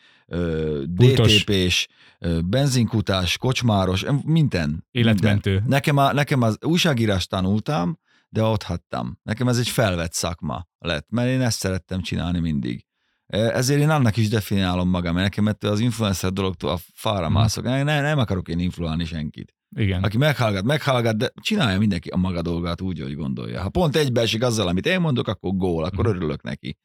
[0.86, 1.88] DTP-s,
[2.20, 4.24] ö, benzinkutás, kocsmáros, minden.
[4.26, 4.84] minden.
[4.92, 5.64] Életmentő.
[5.68, 8.00] Nekem, a, nekem az újságírást tanultam,
[8.34, 9.20] de ott hattam.
[9.24, 12.86] Nekem ez egy felvett szakma lett, mert én ezt szerettem csinálni mindig.
[13.28, 17.30] E, Ezért én annak is definiálom magam, mert nekem ettől az influencer dologtól a fára
[17.30, 17.38] Mhm.
[17.38, 17.64] mászok.
[17.64, 19.54] Nem, nem akarok én influálni senkit.
[19.76, 20.04] Igen.
[20.04, 23.62] Aki meghallgat, meghallgat, de csinálja mindenki a maga dolgát úgy, hogy gondolja.
[23.62, 26.16] Ha pont egybeesik azzal, amit én mondok, akkor gól, akkor Mhm.
[26.16, 26.78] örülök neki.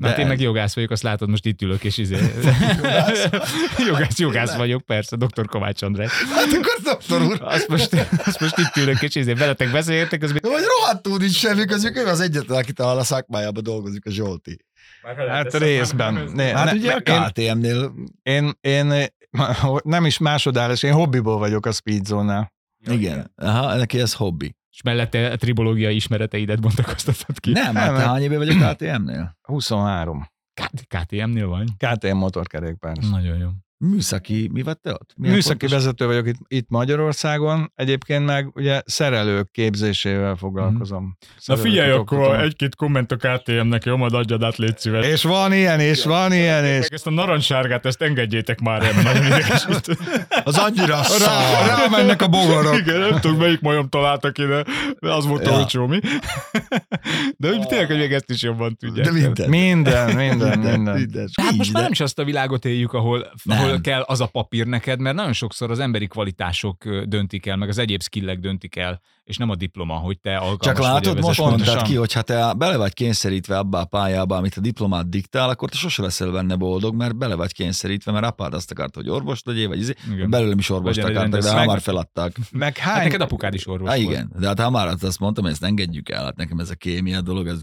[0.00, 2.16] Na, hát De én meg jogász vagyok, azt látod, most itt ülök, és izé...
[3.88, 5.46] jogász, jogász vagyok, persze, dr.
[5.46, 6.10] Kovács András.
[6.34, 10.32] Hát akkor doktor úr, Azt most, azt most itt ülök, és izé, veletek beszéltek, az
[10.32, 14.64] vagy rohadtul nincs semmi közük, ő az egyetlen, aki talán a szakmájában dolgozik, a Zsolti.
[15.28, 16.30] Hát részben.
[16.34, 19.06] Ne, Hát ne, ugye én, a KTM-nél én, én,
[19.82, 22.52] nem is másodállás, én hobbiból vagyok a speedzone
[22.90, 24.54] Igen, Aha, neki ez hobbi.
[24.80, 27.52] És mellette a tribológiai ismereteidet bontakoztatod ki.
[27.52, 29.36] Nem, hát te hány éve vagy a KTM-nél?
[29.42, 30.26] 23.
[30.54, 31.68] K- KTM-nél vagy?
[31.76, 32.96] KTM motorkerékpár.
[32.96, 33.48] Nagyon jó.
[33.84, 35.10] Műszaki, mi vagy te ott?
[35.16, 41.16] Milyen Műszaki pontos- vezető vagyok itt, itt Magyarországon, egyébként meg ugye szerelők képzésével foglalkozom.
[41.20, 42.24] Na Szerelőket figyelj, oktatom.
[42.24, 45.06] akkor egy-két komment a KTM-nek, jó, majd adjad át, légy szíves.
[45.06, 49.24] És van ilyen, és van ilyen, és Ezt a narancssárgát, ezt engedjétek már el, nagyon
[49.26, 49.96] idegesít.
[50.44, 51.66] Az annyira rá, szar.
[51.66, 52.78] rámennek a bogarak.
[52.78, 54.64] Igen, nem tudom, melyik majom találtak ide,
[55.00, 55.50] de az volt Ja.
[55.50, 55.58] ja.
[55.58, 55.98] olcsó, mi?
[57.36, 59.06] De úgy tényleg, hogy még ezt is jobban tudják.
[59.06, 59.48] De minden.
[59.48, 60.94] Minden, minden, minden.
[60.96, 61.28] minden.
[61.34, 63.69] Tehát most már nem is azt a világot éljük, ahol, Nem.
[63.70, 67.68] Ahol kell az a papír neked, mert nagyon sokszor az emberi kvalitások döntik el, meg
[67.68, 70.88] az egyéb skillek döntik el, és nem a diploma, hogy te alkalmas Csak vagy a
[70.92, 71.42] látod, most vezető.
[71.42, 71.88] mondtad Pontosan.
[71.88, 75.68] ki, hogy ha te bele vagy kényszerítve abba a pályába, amit a diplomát diktál, akkor
[75.68, 79.40] te sose leszel benne boldog, mert bele vagy kényszerítve, mert apád azt akart, hogy orvos
[79.44, 79.94] legyél, vagy izé,
[80.28, 82.36] belőlem is orvost Legyen egy akartak, de rendes- hamar meg- feladták.
[82.52, 84.08] Meg Hát hány, neked apukád is orvos Há, volt.
[84.08, 87.20] igen, de hát hamar azt mondtam, hogy ezt engedjük el, hát nekem ez a kémia
[87.20, 87.60] dolog, ez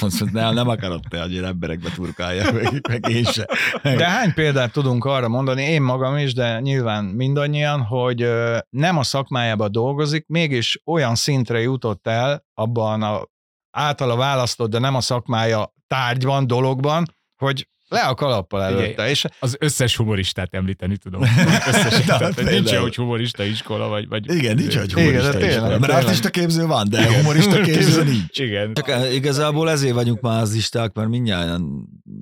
[0.32, 3.48] nem, nem akarod te, hogy én emberekbe turkáljak, meg, meg én se.
[3.82, 8.26] De hány példát tudunk arra mondani, én magam is, de nyilván mindannyian, hogy
[8.70, 13.28] nem a szakmájában dolgozik, mégis olyan szintre jutott el abban a
[13.70, 17.04] általa választott, de nem a szakmája tárgyban, dologban,
[17.36, 19.08] hogy le a kalappal előtte.
[19.08, 21.22] És Az összes humoristát említeni tudom.
[21.68, 24.08] Összes, Na, tehát, nincs olyan, hogy humorista iskola, vagy...
[24.08, 25.52] vagy Igen, nincs, hogy Igen, humorista de is.
[25.52, 26.04] tényleg, Mert tényleg.
[26.04, 28.38] artista képző van, de humorista képző nincs.
[28.38, 28.74] Igen.
[28.74, 31.60] Csak eh, igazából ezért vagyunk mázlisták, mert mindjárt,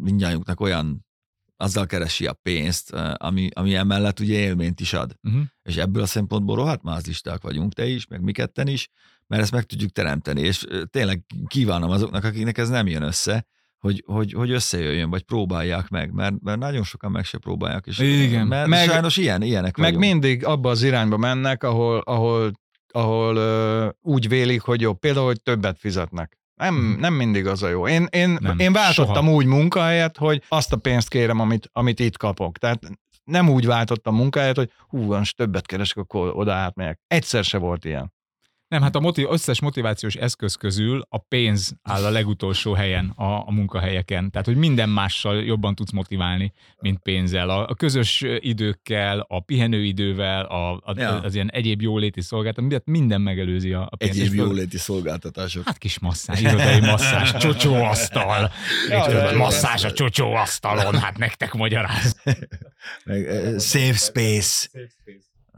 [0.00, 1.06] mindjájunknak olyan
[1.60, 5.14] azzal keresi a pénzt, ami, ami emellett ugye élményt is ad.
[5.22, 5.42] Uh-huh.
[5.62, 8.88] És ebből a szempontból rohadt mázlisták vagyunk, te is, meg mi ketten is,
[9.26, 13.46] mert ezt meg tudjuk teremteni, és tényleg kívánom azoknak, akiknek ez nem jön össze,
[13.78, 17.98] hogy, hogy, hogy összejöjjön, vagy próbálják meg, mert, mert nagyon sokan meg se próbálják, és
[17.98, 18.46] Igen.
[18.46, 20.12] mert Meg- meg, sajnos ilyen, ilyenek meg vagyunk.
[20.12, 22.52] mindig abba az irányba mennek, ahol, ahol,
[22.92, 26.37] ahol ö, úgy vélik, hogy jó, például, hogy többet fizetnek.
[26.58, 27.00] Nem, Mhm.
[27.00, 27.88] nem mindig az a jó.
[27.88, 29.30] Én, én, Nem, én váltottam soha.
[29.36, 32.58] úgy munkahelyet, hogy azt a pénzt kérem, amit, amit itt kapok.
[32.58, 32.80] Tehát
[33.24, 37.00] nem úgy váltottam munkahelyet, hogy hú, most többet keresek, akkor oda átmegyek.
[37.06, 38.12] Egyszer se volt ilyen.
[38.68, 43.46] Nem, hát a motiv- összes motivációs eszköz közül a pénz áll a legutolsó helyen a,
[43.46, 44.30] a munkahelyeken.
[44.30, 47.50] Tehát, hogy minden mással jobban tudsz motiválni, mint pénzzel.
[47.50, 51.20] A, a közös időkkel, a pihenőidővel, a, a, Ja.
[51.20, 54.20] az ilyen egyéb jóléti szolgáltatás, minden megelőzi a, a pénzt.
[54.20, 55.64] Egyéb jóléti szolgáltatások.
[55.64, 58.50] Hát kis masszás, irodai masszás, csocsóasztal.
[58.88, 62.16] Ja, masszás a csocsóasztalon, hát nektek magyaráz.
[63.04, 64.68] Meg, eh, safe space.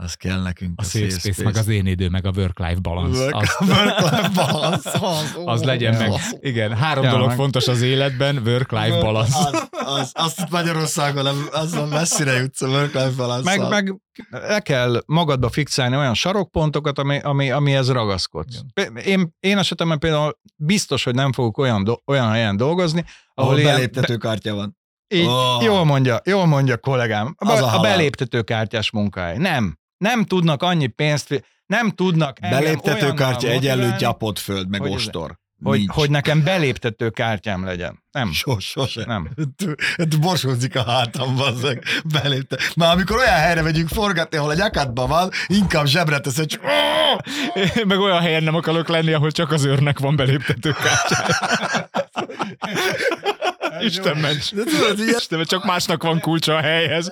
[0.02, 0.72] Az kell nekünk.
[0.80, 3.18] A safe space, meg az én idő, meg a work-life balance.
[3.18, 4.90] Work- Az, work-life balance.
[5.00, 6.10] Az, az legyen meg.
[6.40, 9.38] Igen, három Ja, dolog meg- fontos az életben, work-life balance.
[9.38, 14.60] Az, az, azt itt Magyarországon nem, azon messzire jutsz a work-life balance Meg, meg le
[14.60, 18.60] kell magadba fixálni olyan sarokpontokat, ami, ami, amihez ragaszkodsz.
[19.04, 23.64] Én, én esetemben például biztos, hogy nem fogok olyan, do, olyan helyen dolgozni, ahol, ahol
[23.64, 24.78] beléptetőkártya van.
[25.14, 25.62] Így, Oh.
[25.64, 27.34] Jól mondja, jól mondja kollégám.
[27.38, 29.36] A, a a, a beléptetőkártyás munkáj.
[29.36, 29.78] Nem.
[30.00, 35.38] Nem tudnak annyi pénzt, nem tudnak Beléptetőkártya egyenlő gyapott föld, meg hogy ostor.
[35.62, 35.90] hogy, Nincs.
[35.90, 38.02] hogy nekem beléptetőkártyám legyen.
[38.10, 38.32] Nem.
[38.42, 39.04] Sos, sose.
[39.06, 39.30] Nem.
[40.20, 41.84] Borsózik a hátam, bazzeg.
[42.04, 42.58] Belépte.
[42.76, 46.62] Már amikor olyan helyre megyünk forgatni, ahol a nyakadban van, inkább zsebre teszed, csak
[47.54, 50.74] Én meg olyan helyen nem akarok lenni, ahol csak az őrnek van beléptető
[53.82, 54.52] Isten ments.
[54.54, 57.10] De tudod, ilyen, Istenem, csak másnak van kulcsa a helyhez.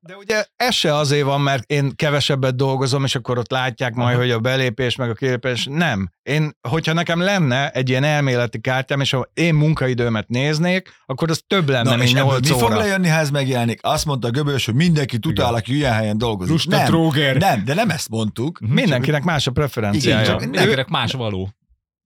[0.00, 4.16] De ugye ez se azért van, mert én kevesebbet dolgozom, és akkor ott látják majd,
[4.16, 5.66] hogy a belépés meg a kilépés.
[5.70, 6.10] Nem.
[6.22, 11.42] Én, hogyha nekem lenne egy ilyen elméleti kártyám, és ha én munkaidőmet néznék, akkor az
[11.46, 12.76] több lenne, Na, mint és ebből 8 mi fog óra.
[12.78, 13.78] lejönni, ha ez megjelenik?
[13.82, 16.52] Azt mondta a Göbös, hogy mindenki utál, aki ilyen helyen dolgozik.
[16.52, 17.36] Lusta nem, tróger.
[17.36, 18.58] nem, de nem ezt mondtuk.
[18.68, 20.20] Mindenkinek más a preferenciája.
[20.20, 21.50] Igen, csak Mindenkinek más való.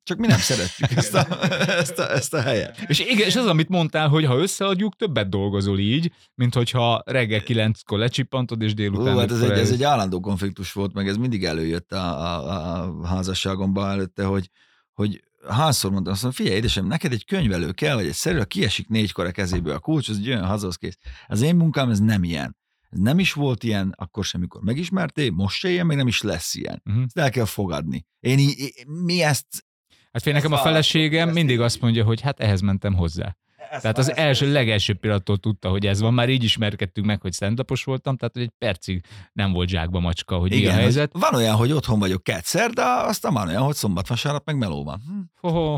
[0.04, 1.26] Csak mi nem szeretjük ezt a,
[1.68, 2.84] ezt a, ezt a helyet.
[2.86, 7.42] És igen, és az, amit mondtál, hogy ha összeadjuk, többet dolgozol így, mint hogyha reggel
[7.42, 11.16] kilenckor lecsippantod, és délután Ó, hát ez egy, ez egy állandó konfliktus volt, meg ez
[11.16, 14.50] mindig előjött a, a, a házasságomban előtte, hogy,
[14.92, 18.44] hogy hányszor mondtam, azt mondom, figyelj, édesem, neked egy könyvelő kell, vagy egy szerű, ha
[18.44, 20.98] kiesik négykor a kezéből a kulcs, az egy olyan hazahoz kész.
[21.26, 22.56] Az én munkám, ez nem ilyen.
[22.90, 26.22] Ez nem is volt ilyen, akkor sem, amikor megismertél, most se ilyen, meg nem is
[26.22, 26.80] lesz ilyen.
[26.84, 27.02] Mhm.
[27.02, 28.06] Ezt el kell fogadni.
[28.20, 29.64] Én, í- mi ezt
[30.12, 33.36] Hát fél nekem a Ezt feleségem ezt mindig azt mondja, hogy hát ehhez mentem hozzá.
[33.80, 36.14] Tehát az első, legelső pillanattól tudta, hogy ez van.
[36.14, 40.36] Már így ismerkedtünk meg, hogy stand voltam, tehát hogy egy percig nem volt zsákba macska,
[40.36, 41.12] hogy mi a helyzet.
[41.12, 44.84] Van olyan, hogy otthon vagyok kétszer, de aztán van olyan, hogy szombat, vasárnap meg meló
[44.84, 45.00] van.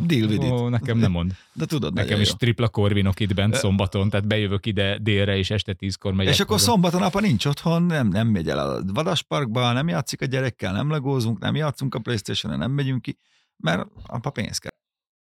[0.06, 0.68] Deal with it.
[0.70, 1.32] nekem nem mond.
[1.52, 2.34] De tudod, Nekem is jó.
[2.34, 6.32] tripla korvinok itt bent szombaton, tehát bejövök ide délre, és este tízkor megyek.
[6.32, 6.70] És akkor haza.
[6.70, 10.90] szombaton apa nincs otthon, nem, nem megy el a vadasparkba, nem játszik a gyerekkel, nem
[10.90, 13.18] legózunk, nem játszunk a playstation nem megyünk ki,
[13.56, 14.72] mert apa pénz kell.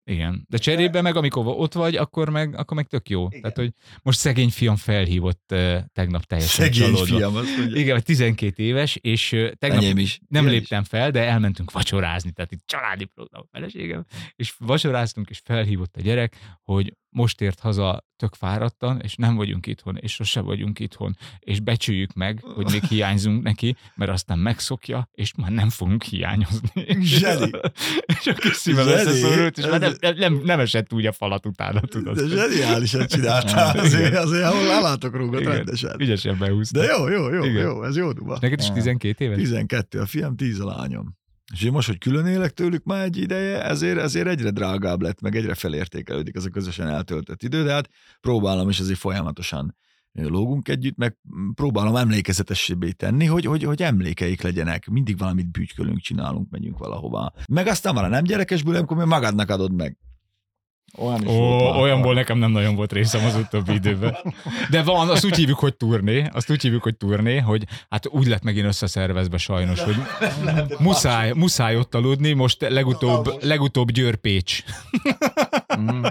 [0.10, 0.46] Igen.
[0.50, 3.26] De cserébe meg, amikor ott vagy, akkor meg, akkor meg tök jó.
[3.28, 3.42] Igen.
[3.42, 7.18] Tehát, hogy most szegény fiam felhívott uh, tegnap teljesen Szegény csalódva.
[7.18, 7.80] fiam, azt mondja.
[7.80, 10.20] Igen, vagy 12 éves, és uh, tegnap Enyém is.
[10.28, 15.42] nem Ilyen léptem fel, de elmentünk vacsorázni, tehát itt családi program feleségem, és vacsoráztunk, és
[15.44, 20.42] felhívott a gyerek, hogy most ért haza tök fáradtan, és nem vagyunk itthon, és sose
[20.42, 25.70] vagyunk itthon, és becsüljük meg, hogy még hiányzunk neki, mert aztán megszokja, és már nem
[25.70, 26.88] fogunk hiányozni.
[27.02, 27.50] Zseni.
[28.20, 31.80] és a kis szívem összeszorult, és már nem, nem, nem, esett úgy a falat utána,
[31.80, 32.20] tudod.
[32.20, 35.56] De zseniálisan csináltál, azért, azért ahol alátok rúgott Igen.
[35.56, 36.00] rendesen.
[36.00, 36.80] Ügyesen behúzta.
[36.80, 37.62] De jó, jó, jó, Igen.
[37.62, 38.38] jó, ez jó duba.
[38.42, 39.38] Neked is 12 éves?
[39.38, 41.18] 12, a fiam 10 a lányom.
[41.54, 45.22] És én most, hogy külön élek tőlük már egy ideje, ezért, ezért egyre drágább lett,
[45.22, 47.90] meg egyre felértékelődik ez a közösen eltöltött idő, de hát
[48.22, 49.76] próbálom, és azért folyamatosan
[50.12, 51.18] lógunk együtt, meg
[51.54, 54.88] próbálom emlékezetessébbé tenni, hogy, hogy, hogy emlékeik legyenek.
[54.88, 57.34] Mindig valamit bütykölünk, csinálunk, megyünk valahova.
[57.50, 59.98] Meg aztán van a nem gyerekes buli, amikor még magadnak adod meg.
[60.96, 64.18] Olyan is Ó, volt olyanból nekem nem nagyon volt részem az utóbbi időben.
[64.70, 68.28] De van, azt úgy hívjuk, hogy turné, azt úgy hívjuk, hogy turné, hogy hát úgy
[68.28, 69.96] lett megint összeszervezve sajnos, hogy
[70.80, 74.64] muszáj, muszáj ott aludni, most legutóbb, legutóbb Győr-Pécs.
[75.80, 76.04] Mm.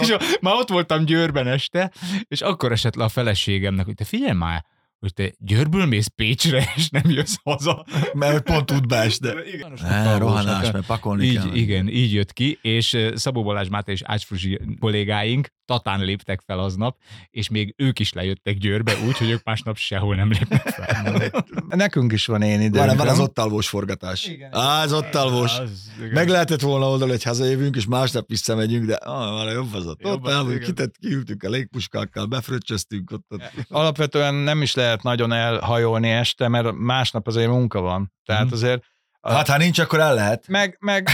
[0.00, 1.90] És a, már ott voltam Győrben este,
[2.28, 4.64] és akkor esett le a feleségemnek, hogy te figyelj már,
[5.02, 7.86] hogy te Győrből mész Pécsre, és nem jössz haza.
[8.12, 9.28] Mert pont tud beesni.
[9.54, 11.54] Igen, Ne, rohanás, mert pakolni így, kell.
[11.54, 16.58] igen, így jött ki, és Szabó Balázs Máté és Ács Fruzsi kollégáink tatán léptek fel
[16.58, 16.96] aznap,
[17.30, 21.32] és még ők is lejöttek Győrbe, úgy, hogy ők másnap sehol nem lépnek fel.
[21.68, 22.86] Nekünk is van én időnk.
[22.86, 24.26] Van, van az ott alvós forgatás.
[24.26, 24.54] Igen.
[24.54, 25.58] Á, az ott alvós.
[25.58, 26.12] Az, igen.
[26.12, 30.00] Meg lehetett volna oldal, hogy hazajövünk, és másnap visszamegyünk, de ah, van jobb az ott.
[30.00, 33.26] Jobb Ott az, kitett, kiültünk a légpuskákkal, befröccsöztünk ott.
[33.28, 33.42] ott.
[33.68, 38.12] Alapvetően nem is lehet nagyon elhajolni este, mert másnap azért munka van.
[38.24, 38.52] Tehát Mhm.
[38.52, 38.82] azért
[39.22, 40.48] Hát ha nincs, akkor el lehet.
[40.48, 41.08] meg, meg,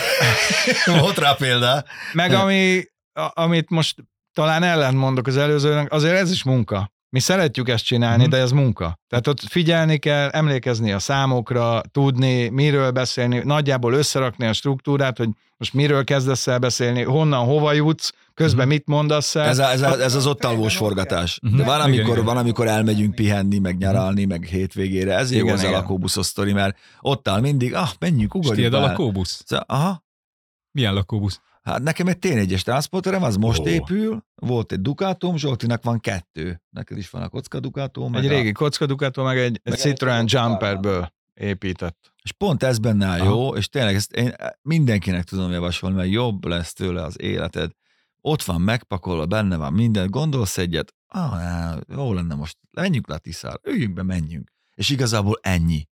[1.01, 1.85] Volt rá példa.
[2.13, 3.95] meg ami, a, amit most
[4.33, 6.91] talán ellent mondok az előzőnek, azért ez is munka.
[7.11, 8.31] Mi szeretjük ezt csinálni, Mhm.
[8.31, 8.99] de ez munka.
[9.09, 15.29] Tehát ott figyelni kell, emlékezni a számokra, tudni, miről beszélni, nagyjából összerakni a struktúrát, hogy
[15.57, 19.45] most miről kezdesz el beszélni, honnan, hova jutsz, közben mit mondasz el.
[19.49, 21.39] Ez, a, ez, a, ez az ott alvós forgatás.
[21.43, 21.57] Mhm.
[21.57, 25.17] De van, amikor, van, amikor elmegyünk pihenni, meg nyaralni, meg hétvégére.
[25.17, 28.73] Ez jó az a lakóbuszos sztori, mert ott áll mindig, ah, menjünk, És ugorjunk tiéd
[28.83, 29.43] a lakóbusz?
[29.47, 30.05] Szóval, Aha,
[30.71, 31.41] Milyen lakóbusz?
[31.63, 33.67] Hát nekem egy T4-es transporterem, az most Ó.
[33.67, 36.63] épül, volt egy Ducatom, Zsoltinak van kettő.
[36.71, 38.11] Neked is van a kocka Ducatom.
[38.13, 42.13] meg Egy a- régi kockadukától, meg egy, egy Meg Citroen egy- Jumperből épített.
[42.23, 46.45] És pont ez benne áll jó, és tényleg ezt én mindenkinek tudom javasolni, mert jobb
[46.45, 47.71] lesz tőle az életed.
[48.21, 53.61] Ott van megpakolva, benne van minden, gondolsz egyet, ah, jó lenne most, menjünk le Tiszára,
[53.65, 54.51] üljünk be, menjünk.
[54.75, 55.89] És igazából ennyi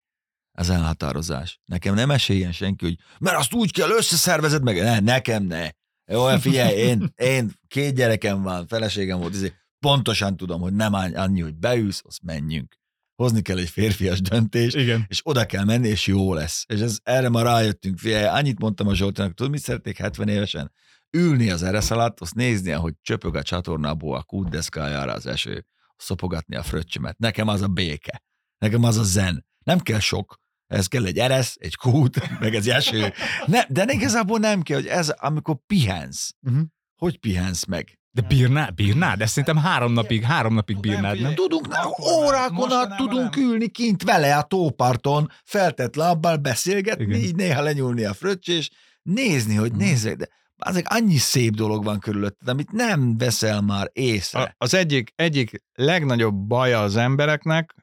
[0.52, 1.60] az elhatározás.
[1.64, 4.76] Nekem nem esélyen senki, hogy mert azt úgy kell összeszervezed meg.
[4.76, 5.70] Ne, nekem ne.
[6.04, 11.40] Jó, figyelj, én, én két gyerekem van, feleségem volt, ezért pontosan tudom, hogy nem annyi,
[11.40, 12.76] hogy beülsz, azt menjünk.
[13.14, 15.04] Hozni kell egy férfias döntést, Igen.
[15.08, 16.64] és oda kell menni, és jó lesz.
[16.68, 17.98] És ez, erre ma rájöttünk.
[17.98, 20.72] Figyelj, annyit mondtam a Zsoltának, tudod, mit szeretnék 70 évesen?
[21.10, 25.66] Ülni az eresz alatt, azt nézni, ahogy csöpög a csatornából a kútdeszkájára az eső,
[25.96, 27.18] szopogatni a fröccsömet.
[27.18, 28.22] Nekem az a béke.
[28.58, 29.46] Nekem az a zen.
[29.64, 30.36] Nem kell sok.
[30.66, 33.12] Ez kell egy eresz, egy kút, meg egy eső.
[33.46, 36.30] Ne, de igazából nem kell, hogy ez, amikor pihensz.
[36.40, 36.60] Mhm.
[36.96, 37.98] Hogy pihensz meg?
[38.10, 39.18] De bírná, bírnád?
[39.18, 41.34] De szerintem három napig, három napig bírnád, nem?
[41.34, 41.84] Tudunk, nem.
[42.14, 43.44] órákon át tudunk nem.
[43.44, 47.20] ülni kint vele a tóparton, feltett lábbal beszélgetni, Igen.
[47.20, 48.70] így néha lenyúlni a fröccs, és
[49.02, 49.80] nézni, hogy Mhm.
[49.80, 54.40] nézzek, de azok annyi szép dolog van körülötted, amit nem veszel már észre.
[54.40, 57.74] A- Az egyik, egyik legnagyobb baja az embereknek,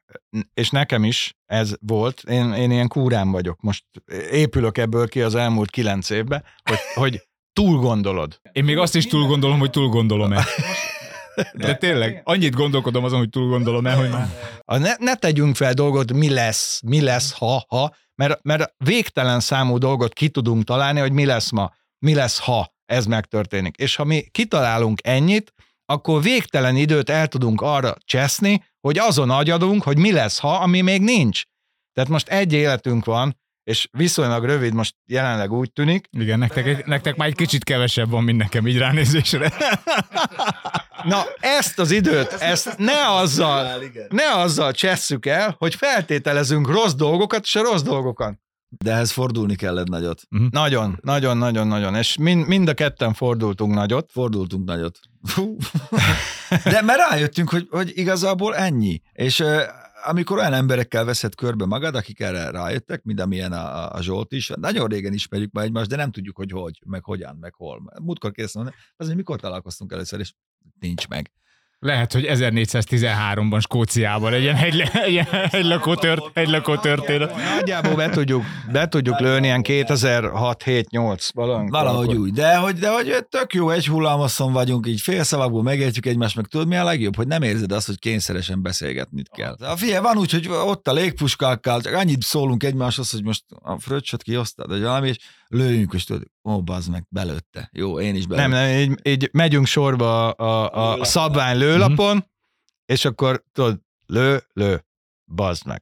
[0.54, 3.86] és nekem is ez volt, én, én ilyen kúrán vagyok, most
[4.32, 8.40] épülök ebből ki az elmúlt kilenc évben, hogy, hogy túl gondolod.
[8.52, 10.46] Én még azt is túl gondolom, hogy túl gondolom-e.
[11.54, 14.28] De tényleg, annyit gondolkodom azon, hogy túl gondolom-e, hogy már...
[14.60, 19.40] A ne, ne tegyünk fel dolgot, mi lesz, mi lesz, ha, ha, mert, mert végtelen
[19.40, 21.72] számú dolgot ki tudunk találni, hogy mi lesz ma,
[22.04, 23.76] mi lesz, ha ez megtörténik.
[23.78, 25.54] És ha mi kitalálunk ennyit,
[25.86, 30.82] akkor végtelen időt el tudunk arra cseszni, hogy azon agyadunk, hogy mi lesz, ha, ami
[30.82, 31.42] még nincs.
[31.94, 36.08] Tehát most egy életünk van, és viszonylag rövid, most jelenleg úgy tűnik.
[36.12, 39.52] Igen, nektek, egy- nektek már egy kicsit kevesebb van, mint nekem így ránézésre.
[41.04, 47.44] Na, ezt az időt, ezt ne azzal, ne azzal csesszük el, hogy feltételezünk rossz dolgokat,
[47.44, 48.38] és a rossz dolgokat.
[48.78, 50.22] De ehhez fordulni kellett nagyot.
[50.50, 51.96] Nagyon, nagyon, nagyon, nagyon.
[51.96, 54.12] És mind, mind a ketten fordultunk nagyot.
[54.12, 55.00] Fordultunk nagyot.
[56.64, 59.02] De mert rájöttünk, hogy, hogy igazából ennyi.
[59.14, 59.62] És uh,
[60.06, 64.52] amikor olyan emberekkel veszed körbe magad, akik erre rájöttek, mint amilyen a, a Zsolt is,
[64.56, 67.94] nagyon régen ismerjük már egymást, de nem tudjuk, hogy hogy, meg hogyan, meg hol.
[68.02, 70.34] Múltkor kérdeztem, azért mikor találkoztunk először, és
[70.80, 71.32] nincs meg.
[71.84, 77.36] Lehet, hogy 1413-ban Skóciában egy ilyen egy, egy, egy, lakó tört, egy lakó történet.
[77.56, 81.80] Nagyjából be tudjuk, be tudjuk lőni ilyen 2006-7-8 valamikor.
[81.80, 82.20] Valahogy akkor.
[82.20, 86.46] úgy, de hogy, de hogy tök jó, egy hullámoszon vagyunk, így félszavakból megértjük egymást, meg
[86.46, 89.56] tudod mi a legjobb, hogy nem érzed azt, hogy kényszeresen beszélgetni kell.
[89.60, 93.80] A figyelj, van úgy, hogy ott a légpuskákkal, csak annyit szólunk egymáshoz, hogy most a
[93.80, 95.18] fröccsöt kiosztad, vagy valami, és
[95.54, 97.70] lőjünk, és tudod, ó, bazd meg, belőtte.
[97.72, 98.52] Jó, én is belőttem.
[98.52, 102.26] Nem, nem, így, így megyünk sorba a, a, a szabvány lőlapon,
[102.86, 104.86] és akkor tudod, lő, lő,
[105.36, 105.82] bazd meg.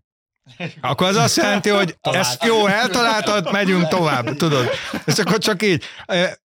[0.82, 4.70] Akkor az azt jelenti, hogy ezt jó, eltaláltad, megyünk tovább, tudod.
[5.06, 5.84] És akkor csak így.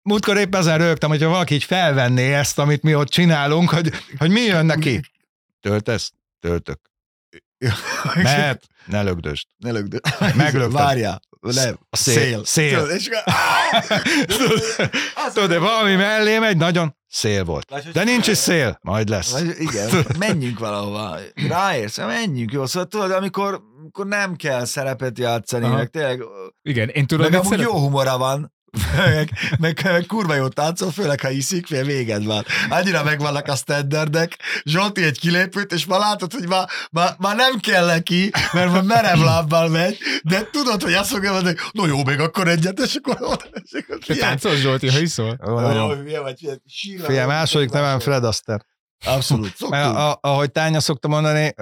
[0.01, 4.29] Múltkor épp ezen rögtem, hogyha valaki így felvenné ezt, amit mi ott csinálunk, hogy, hogy
[4.29, 5.01] mi jön neki.
[5.59, 6.13] Töltesz?
[6.39, 6.79] Töltök.
[8.23, 9.47] Mert ne lögdöst.
[9.57, 9.99] Ne lögd.
[10.35, 10.71] Meglöktem.
[10.71, 11.21] Várjál.
[11.53, 11.79] Nem.
[11.89, 12.45] A szél.
[12.45, 12.79] Szél.
[12.79, 13.09] Tudod, és
[15.33, 17.91] Tudod, de valami mellé megy, nagyon szél volt.
[17.91, 19.31] De nincs is szél, majd lesz.
[19.31, 21.17] Vagy igen, menjünk valahova.
[21.47, 22.51] Ráérsz, menjünk.
[22.51, 25.75] Jó, szóval tudod, amikor, amikor nem kell szerepet játszani, Aha.
[25.75, 26.23] meg tényleg,
[26.61, 27.65] Igen, én tudom, meg amúgy szeret...
[27.65, 28.53] jó humora van,
[28.95, 32.45] meg, meg, kurva jó táncol, főleg ha iszik, fél véged van.
[32.69, 34.37] Annyira megvannak a standardek.
[34.63, 38.83] Zsolti egy kilépőt, és már látod, hogy már, már, már nem kell neki, mert már
[38.83, 42.95] merev lábbal megy, de tudod, hogy azt fogja mondani, no jó, még akkor egyet, és
[42.95, 45.37] akkor oda, és akkor Te táncol, Zsolti, ha iszol?
[45.39, 45.75] Vagy,
[47.25, 48.65] második nevem Fred Astaire.
[49.05, 49.97] Abszolút, Mert szoktunk.
[49.97, 51.53] a, ahogy Tánya szokta mondani,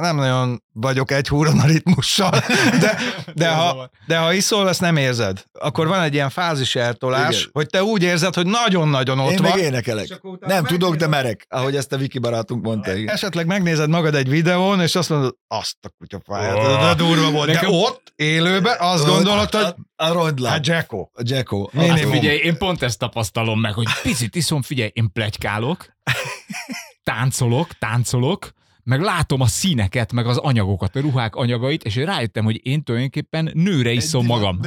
[0.00, 2.30] nem nagyon vagyok egy húron a ritmussal,
[2.80, 2.98] de,
[3.34, 5.44] de, ha, de ha iszol, ezt nem érzed.
[5.52, 7.50] Akkor van egy ilyen fázis eltolás, Igen.
[7.52, 9.50] hogy te úgy érzed, hogy nagyon-nagyon ott Én van.
[9.50, 10.20] meg énekelek.
[10.40, 12.94] Nem tudok, de merek, ahogy ezt a Viki barátunk mondta.
[12.96, 13.14] igen.
[13.14, 16.80] Esetleg megnézed magad egy videón, és azt mondod, azt a kutyafáját, Oh.
[16.80, 17.46] de durva volt.
[17.46, 20.52] De Nekem- ott, élőben azt gondolod, hogy A, a ronddlán.
[20.52, 21.08] hát Jacko.
[21.12, 21.68] A Jacko.
[21.72, 21.96] Minimum.
[21.96, 25.86] Hát figyelj, én pont ezt tapasztalom meg, hogy picit iszom, figyelj, én plegykálok,
[27.02, 28.50] táncolok, táncolok,
[28.86, 32.82] meg látom a színeket, meg az anyagokat, a ruhák anyagait, és én rájöttem, hogy én
[32.82, 34.60] tulajdonképpen nőre iszom magam.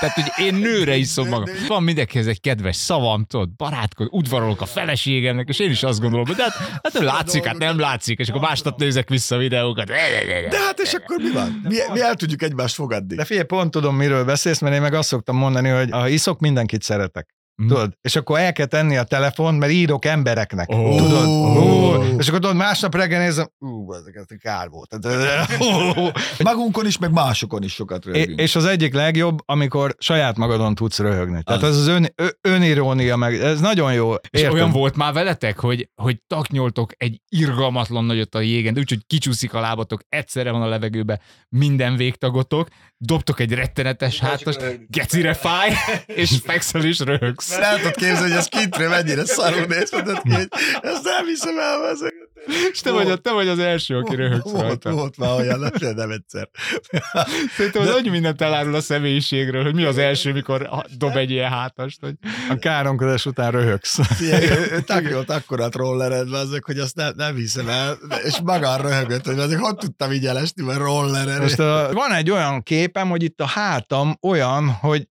[0.00, 1.54] Tehát, hogy én nőre iszom magam.
[1.68, 6.26] Van mindenkihez egy kedves szavam, tudod, barátkod, udvarolok a feleségemnek, és én is azt gondolom,
[6.26, 9.86] hogy de hát, hát látszik, hát nem látszik, és akkor másnap nézek vissza a videókat.
[9.86, 11.60] De hát és akkor mi van?
[11.68, 13.16] Mi, mi el tudjuk egymást fogadni.
[13.16, 16.40] De figyelj, pont tudom, miről beszélsz, mert én meg azt szoktam mondani, hogy ha iszok,
[16.40, 17.34] mindenkit szeretek.
[17.56, 17.68] Mhm.
[17.68, 17.92] Tudod?
[18.00, 20.68] És akkor el kell tenni a telefon, mert írok embereknek.
[20.72, 20.96] Ó.
[20.96, 21.26] Tudod?
[21.26, 22.02] Ó.
[22.18, 24.02] És akkor tudod, másnap reggel nézem, ú, ez
[24.38, 24.96] kár volt.
[26.42, 28.40] Magunkon is, meg másokon is sokat rögünk.
[28.40, 31.42] És az egyik legjobb, amikor saját magadon tudsz röhögni.
[31.42, 31.68] Tehát Az.
[31.68, 34.14] ez az ön, ö, önirónia, meg ez nagyon jó.
[34.14, 34.52] És Értem.
[34.52, 39.54] olyan volt már veletek, hogy, hogy taknyoltok egy irgalmatlan nagyot a jégen, de úgyhogy kicsúszik
[39.54, 42.68] a lábatok, egyszerre van a levegőbe, minden végtagotok,
[43.04, 44.56] dobtok egy rettenetes hátas,
[44.88, 45.72] gecire fáj,
[46.06, 47.50] és fekszel és röhögsz.
[47.50, 50.48] Mert el tudod képzelni, hogy ez kintről mennyire szarul néz, mondod ki, hogy
[50.82, 52.14] ezt nem hiszem el, ezek.
[52.72, 54.90] És te vagy, te vagy az első, aki röhögsz Volt, rajta.
[54.90, 56.48] volt már olyan, nem, nem egyszer.
[57.56, 61.50] Szerintem az annyi mindent elárul a személyiségről, hogy mi az első, mikor dob egy ilyen
[61.50, 61.98] hátast.
[62.00, 62.14] Hogy...
[62.48, 63.98] A káromkodás után röhögsz.
[64.86, 69.60] Takjolt akkorát rollered, azok, hogy azt nem, nem hiszem el, és maga röhögött, hogy azért
[69.60, 71.40] hogy tudtam így elesni, mert rollered.
[71.40, 72.62] Most a, van egy olyan
[72.94, 75.08] képem, hogy itt a hátam olyan, hogy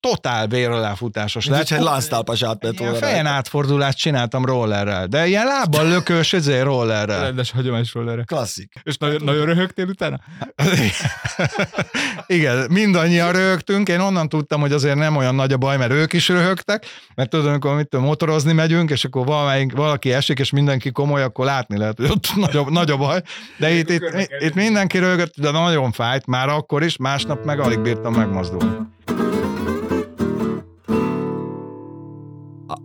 [0.00, 1.68] totál véraláfutásos Mint lett.
[1.68, 2.96] hogyha egy lánctalpas átment volna.
[2.96, 7.20] fejen átfordulást csináltam rollerrel, de ilyen lábbal lökős ezért rollerrel.
[7.20, 8.22] Rendes hagyományos rollerre.
[8.22, 8.72] Klasszik.
[8.82, 10.20] És nagyon, nagyon röhögtél utána?
[12.26, 16.12] Igen, mindannyian röhögtünk, én onnan tudtam, hogy azért nem olyan nagy a baj, mert ők
[16.12, 20.50] is röhögtek, mert tudom, amikor mit tudom, motorozni megyünk, és akkor valamelyik, valaki esik, és
[20.50, 23.22] mindenki komoly, akkor látni lehet, hogy ott nagy a, nagy a baj.
[23.56, 27.80] De itt, itt, itt mindenki röhögött, de nagyon fájt, már akkor is, másnap meg alig
[27.80, 28.76] bírtam megmozdulni.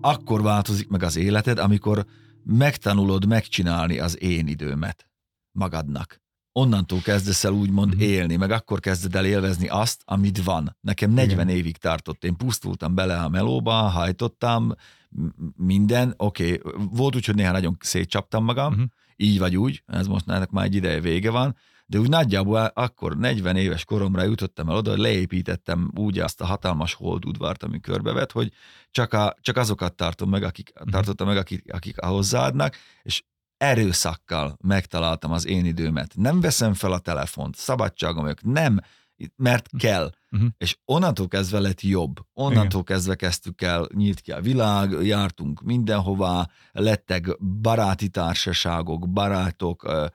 [0.01, 2.05] Akkor változik meg az életed, amikor
[2.43, 5.07] megtanulod megcsinálni az én időmet
[5.51, 6.23] magadnak.
[6.51, 8.01] Onnantól kezdesz el úgymond Mhm.
[8.01, 10.77] élni, meg akkor kezded el élvezni azt, amit van.
[10.81, 11.57] Nekem 40 Igen.
[11.57, 12.23] évig tartott.
[12.23, 14.73] Én pusztultam bele a melóba, hajtottam,
[15.55, 16.87] minden, oké, okay.
[16.91, 18.81] volt úgy, hogy néha nagyon szétcsaptam magam, Mhm.
[19.15, 21.55] így vagy úgy, ez most már egy ideje vége van,
[21.85, 26.45] de úgy nagyjából akkor 40 éves koromra jutottam el oda, hogy leépítettem úgy azt a
[26.45, 28.51] hatalmas holdudvart, ami körbevet, hogy
[28.91, 30.89] csak, a, csak azokat tartom meg, akik, Mhm.
[30.89, 33.23] tartottam meg, akik, akik hozzáadnak, és
[33.57, 36.13] erőszakkal megtaláltam az én időmet.
[36.15, 38.79] Nem veszem fel a telefont, szabadságom vagyok, nem,
[39.35, 40.11] mert kell.
[40.29, 40.45] Mhm.
[40.57, 42.19] És onnantól kezdve lett jobb.
[42.33, 50.09] Onnantól kezdve kezdtük el, nyílt ki a világ, jártunk mindenhová, lettek baráti társaságok, barátok,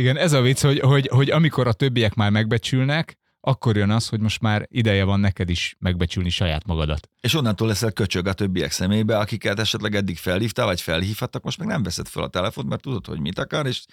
[0.00, 4.08] Igen, ez a vicc, hogy, hogy, hogy amikor a többiek már megbecsülnek, akkor jön az,
[4.08, 7.08] hogy most már ideje van neked is megbecsülni saját magadat.
[7.20, 11.66] és onnantól leszel köcsög a többiek szemébe, akiket esetleg eddig felhívtál, vagy felhívhattak, most meg
[11.66, 13.84] nem veszed fel a telefont, mert tudod, hogy mit akar, és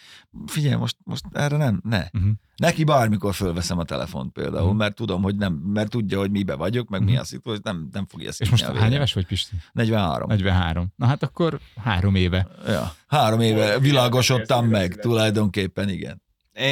[0.45, 2.05] figyelj, most, most erre nem, ne.
[2.13, 2.31] Uh-huh.
[2.55, 4.77] Neki bármikor fölveszem a telefont például, Mhm.
[4.77, 7.19] mert tudom, hogy nem, mert tudja, hogy mibe vagyok, meg mi Mhm.
[7.19, 9.55] a szituáció, nem, nem fogja És most hány éves vagy, Pisti?
[9.71, 10.27] 43.
[10.29, 10.93] 43.
[10.95, 12.47] Na hát akkor három éve.
[12.67, 12.93] Ja.
[13.07, 16.21] Három éve világosodtam meg, tulajdonképpen igen.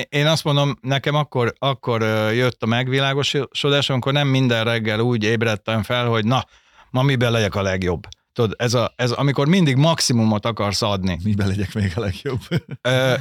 [0.09, 2.01] Én- azt mondom, nekem akkor, akkor
[2.33, 6.45] jött a megvilágosodás, amikor nem minden reggel úgy ébredtem fel, hogy na,
[6.89, 8.07] ma miben legyek a legjobb.
[8.33, 11.19] Tudod, ez, a, ez amikor mindig maximumot akarsz adni.
[11.23, 12.39] Miben legyek még a legjobb?
[12.81, 13.13] Ö,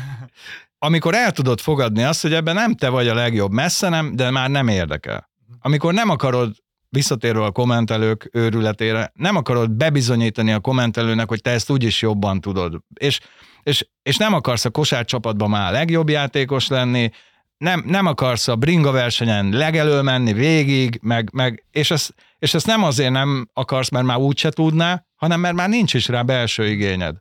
[0.78, 4.30] amikor el tudod fogadni azt, hogy ebben nem te vagy a legjobb, messze nem, de
[4.30, 5.30] már nem érdekel.
[5.60, 6.56] Amikor nem akarod
[6.88, 12.80] visszatérve a kommentelők őrületére, nem akarod bebizonyítani a kommentelőnek, hogy te ezt úgyis jobban tudod.
[12.94, 13.20] És,
[13.64, 17.10] és, és nem akarsz a kosárcsapatban már a legjobb játékos lenni,
[17.56, 22.66] nem, nem akarsz a bringa versenyen legelől menni végig, meg, meg és, ezt, és ezt
[22.66, 26.66] nem azért nem akarsz, mert már úgyse tudná, hanem mert már nincs is rá belső
[26.66, 27.16] igényed.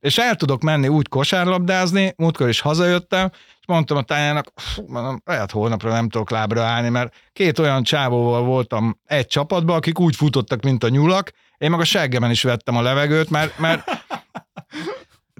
[0.00, 4.52] És el tudok menni úgy kosárlabdázni, múltkor is hazajöttem, és mondtam a tájának,
[4.86, 10.00] mondom, lehet holnapra nem tudok lábra állni, mert két olyan csávóval voltam egy csapatban, akik
[10.00, 14.03] úgy futottak, mint a nyulak, én meg a seggemen is vettem a levegőt, mert, mert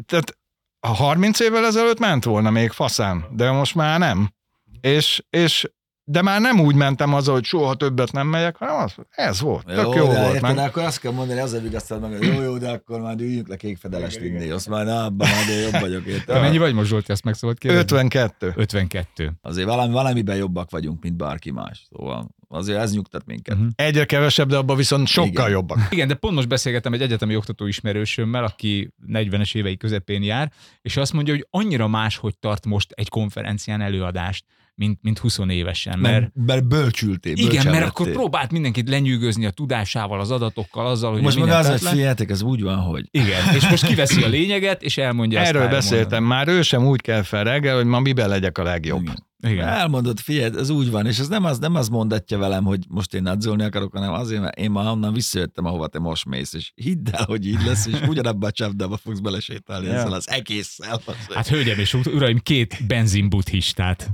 [0.07, 0.39] tehát
[0.81, 4.33] a 30 évvel ezelőtt ment volna még faszán, de most már nem.
[4.81, 5.71] És, és
[6.07, 9.65] de már nem úgy mentem haza, hogy soha többet nem megyek, hanem az, ez volt,
[9.65, 10.35] tök jó, jó de volt.
[10.35, 10.67] Érted, Meg.
[10.67, 13.49] akkor azt kell mondani, az a vigasztal meg, hogy jó, jó, de akkor már üljünk
[13.49, 16.41] le kékfedelest inni, azt már na, abban én jobb vagyok, Te érted?
[16.41, 17.83] mennyi vagy most, Zsolti, ezt meg szólt kérdezni?
[17.83, 18.53] 52.
[18.57, 19.33] 52.
[19.43, 21.87] Azért valami, valamiben jobbak vagyunk, mint bárki más.
[21.91, 23.57] Szóval azért ez nyugtat minket.
[23.57, 23.67] Mhm.
[23.75, 25.51] Egyre kevesebb, de abban viszont sokkal Igen.
[25.51, 25.79] jobbak.
[25.91, 30.53] Igen, de pont most beszélgettem egy egyetemi oktató ismerősömmel, aki 40-es évei közepén jár,
[30.83, 34.45] és azt mondja, hogy annyira más, hogy tart most egy konferencián előadást,
[34.75, 35.99] mint, mint 20 évesen.
[35.99, 41.23] Mert, Mert, bölcsültél, igen, mert akkor próbált mindenkit lenyűgözni a tudásával, az adatokkal, azzal, hogy
[41.23, 44.83] Most meg az, hogy figyeljetek, ez úgy van, hogy Igen, és most kiveszi a lényeget,
[44.83, 48.29] és elmondja ezt Erről beszéltem, már ő sem úgy kell fel reggel, hogy ma miben
[48.29, 49.03] legyek a legjobb.
[49.03, 49.33] Igen.
[49.45, 49.69] Igen.
[49.69, 53.15] Elmondod, figyelj, ez úgy van, és ez nem az, nem az mondatja velem, hogy most
[53.15, 56.73] én adzolni akarok, hanem azért, mert én már onnan visszajöttem, ahova te most mész, és
[56.75, 59.93] hidd el, hogy így lesz, és ugyanabban a csapdába fogsz belesétálni Ja.
[59.93, 61.01] ezzel az egésszel.
[61.35, 64.11] Hát hölgyem és uraim, két benzinbuddhistát.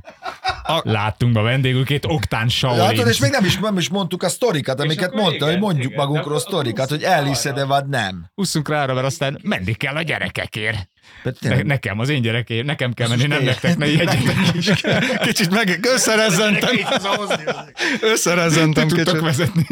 [0.82, 2.80] Láttunk a vendégül, két oktán Shaolin.
[2.80, 5.92] Látod, és még nem is, nem is mondtuk a sztorikat, amiket mondta, igen, hogy mondjuk
[5.92, 8.30] igen, magunkról de sztorikat, hogy elhiszed-e vagy nem.
[8.34, 10.88] Húzzunk rá arra, mert aztán menni kell a gyerekekért.
[11.40, 15.20] Ne, nekem, az én gyerekért, nekem kell menni, nem nektek, ne ijedjetek.
[15.26, 16.76] Kicsit meg összerezzentem.
[18.00, 19.20] Összerezzentem Tudtok kicsit.
[19.20, 19.66] vezetni.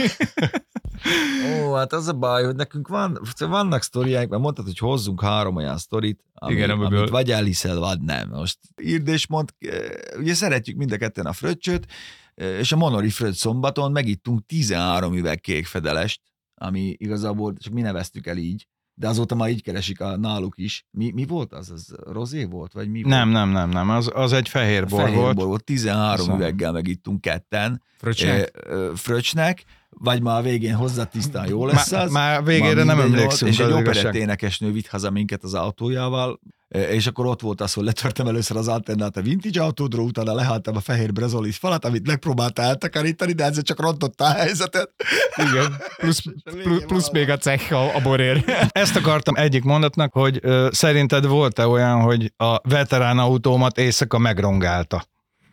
[1.62, 5.57] Ó, hát az a baj, hogy nekünk van, vannak sztoriáink, mert mondtad, hogy hozzunk három
[5.57, 8.28] olyan sztorit, ami, Igen, amiből- amit vagy elhiszel, vagy nem.
[8.28, 9.78] Most írd és mondd, eh,
[10.18, 11.86] ugye szeretjük mind a ketten a fröccsöt,
[12.34, 16.20] eh, és a Monori Fröccs szombaton megittunk 13 üveg kékfedelest,
[16.55, 18.66] ami igazából csak mi neveztük el így,
[18.99, 20.86] de azóta már így keresik a náluk is.
[20.90, 21.70] Mi, mi volt az?
[21.70, 22.72] Az rozé volt?
[22.72, 23.32] Vagy mi Nem, volt?
[23.44, 25.36] nem, nem, nem, az, az egy fehér bor Fehér volt.
[25.36, 25.64] bor volt.
[25.64, 26.36] 13 Szóval.
[26.40, 27.82] üveggel megittunk ketten.
[27.99, 28.51] Fröccsnek?
[28.53, 32.12] Ö, ö, Fröccsnek, vagy már a végén hozzá tisztán jó lesz az.
[32.12, 37.07] már végére Már nem emlékszünk, és egy operett énekesnő vitt haza minket az autójával, és
[37.07, 40.80] akkor ott volt az, hogy letörtem először az antennát a vintage autódról, utána lehálltam a
[40.80, 44.91] fehér brezolis falat, amit megpróbálta eltakarítani, de ezzel csak rontotta a helyzetet.
[45.36, 46.22] Igen, plusz,
[46.62, 48.45] plusz, plusz még a cech a, a borér.
[48.68, 55.05] Ezt akartam egyik mondatnak, hogy ö, szerinted volt-e olyan, hogy a veterán autómat éjszaka megrongálta?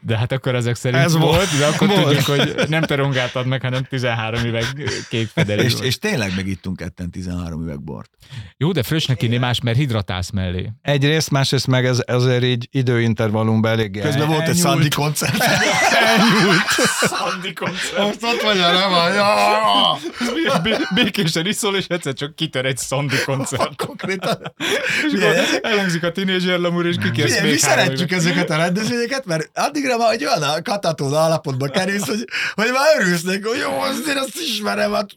[0.05, 1.57] De hát akkor ezek szerint Ez volt, volt.
[1.57, 2.01] de akkor Volt.
[2.03, 4.65] tudjuk, hogy nem te rongáltad meg, hanem 13 üveg
[5.09, 5.73] kék fedelés.
[5.73, 8.09] És, és tényleg megittunk ketten 13 üveg bort.
[8.57, 10.71] Jó, de fröccsnek inni más, mert hidratálsz mellé.
[10.81, 14.61] Egyrészt, másrészt meg ez, ezért így időintervallumban eléggé Közben volt egy elnyúlt.
[14.61, 15.43] Sandy koncert.
[16.05, 16.65] Elnyúlt.
[17.01, 17.97] Szandi koncert.
[17.97, 19.13] Most ott vagy, nem vagy.
[20.93, 23.75] Békésen iszol, és egyszer csak kitör egy Szandi koncert.
[23.85, 24.53] Konkrétan.
[25.13, 25.21] És
[25.61, 30.25] elhangzik a tínézser lamúr, és kikérsz mi szeretjük ezeket a rendezvényeket, mert addigra már egy
[30.25, 35.09] olyan a katatón állapotba kerülsz, hogy, hogy már örülsz hogy jó, azért azt ismerem, hát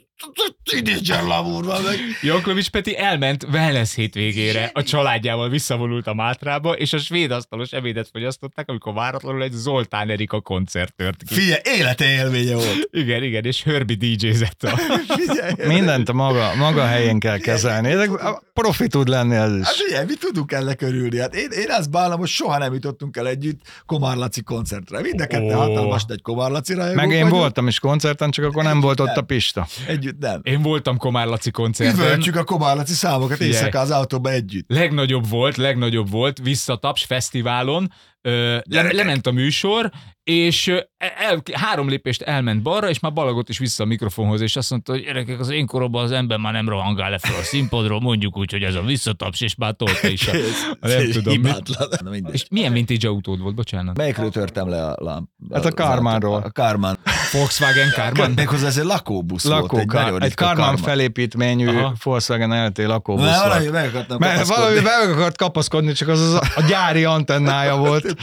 [0.64, 1.96] tínédzser lamúr van meg.
[2.22, 8.08] Jankovics Peti elment wellness hétvégére, a családjával visszavonult a Mátrába, és a svéd asztalos ebédet
[8.12, 11.34] fogyasztották, amikor váratlanul egy Zoltán Erika koncert tört ki.
[11.34, 12.88] Figyelj, élete élménye volt.
[12.90, 14.76] Igen, igen, és Herbie DJ-zett a...
[15.18, 15.52] Figyelj.
[15.74, 17.90] Mindent a maga, maga helyén kell kezelni.
[17.90, 19.82] Ezek a profi tud lenni ez Hát is.
[19.82, 21.18] figyelj, mi tudunk el körülni.
[21.18, 25.00] Hát én, én azt bánom, hogy soha nem jutottunk el együtt Komár Laci koncertre.
[25.00, 25.58] Mind a kettő Ó.
[25.58, 27.40] hatalmas nagy Komár Laci rajongók Meg én vagyunk.
[27.40, 29.66] voltam is koncerten, csak akkor nem volt ott a Pista.
[30.08, 30.40] Együtt nem.
[30.42, 32.04] Én voltam Komár Laci koncerten.
[32.04, 33.52] Üvöltjük a Komár Laci számokat Figyelj.
[33.52, 34.70] éjszaka az autóba együtt.
[34.70, 39.90] Legnagyobb volt, legnagyobb volt, visszataps fesztiválon, ö, le, lement a műsor,
[40.22, 44.70] és el, három lépést elment balra, és már balagott is vissza a mikrofonhoz, és azt
[44.70, 48.00] mondta, hogy gyerekek, az én koromban az ember már nem rohangál le fel a színpadról,
[48.00, 50.32] mondjuk úgy, hogy ez a visszataps, és már tolta is a,
[50.80, 51.48] a nem tudom mi.
[51.48, 51.88] Hibátlan.
[52.22, 52.30] Na.
[52.32, 53.96] És milyen vintage autód volt, bocsánat?
[53.96, 55.28] Melyikről törtem le a lám?
[55.52, 56.42] Hát a Karmanról.
[56.42, 56.98] A Karman.
[57.32, 58.30] Volkswagen Karman?
[58.30, 59.60] Méghozzá ez egy lakóbusz volt.
[59.60, 60.76] Lakó, Egy, nagyon egy Karman Karman.
[60.82, 61.94] felépítményű Aha.
[62.02, 63.72] Volkswagen LT lakóbusz Na, valami volt.
[63.72, 65.06] meg akartam Mert valami kapaszkodni.
[65.08, 68.04] be akart kapaszkodni, csak az, az a, gyári antennája volt.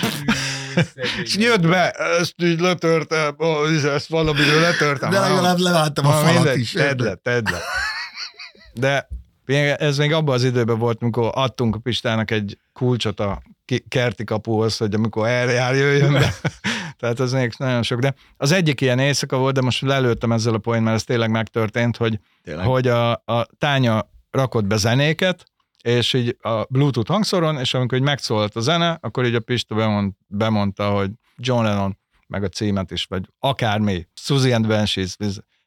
[1.24, 1.90] És jött be,
[2.20, 3.36] ezt így letörtem,
[3.96, 5.10] ezt valamiről letörtem.
[5.10, 6.72] De legalább leváltam a falat mindegy, is.
[6.72, 7.60] Tedd le, tedd le.
[8.74, 9.08] De
[9.78, 13.42] Ez még abban az időben volt, amikor adtunk a Pistának egy kulcsot a
[13.88, 16.34] kerti kapuhoz, hogy amikor eljár, jöjjön be.
[16.98, 18.00] Tehát az még nagyon sok.
[18.00, 21.30] De az egyik ilyen éjszaka volt, de most lelőttem ezzel a point, mert ez tényleg
[21.30, 22.66] megtörtént, hogy, Tényleg.
[22.66, 25.46] hogy a, a tánya rakott be zenéket,
[25.82, 29.76] és így a Bluetooth hangszoron, és amikor így megszólalt a zene, akkor így a Pista
[29.76, 35.16] bemond, bemondta, hogy John Lennon, meg a címet is, vagy akármi, Suzy and Banshees,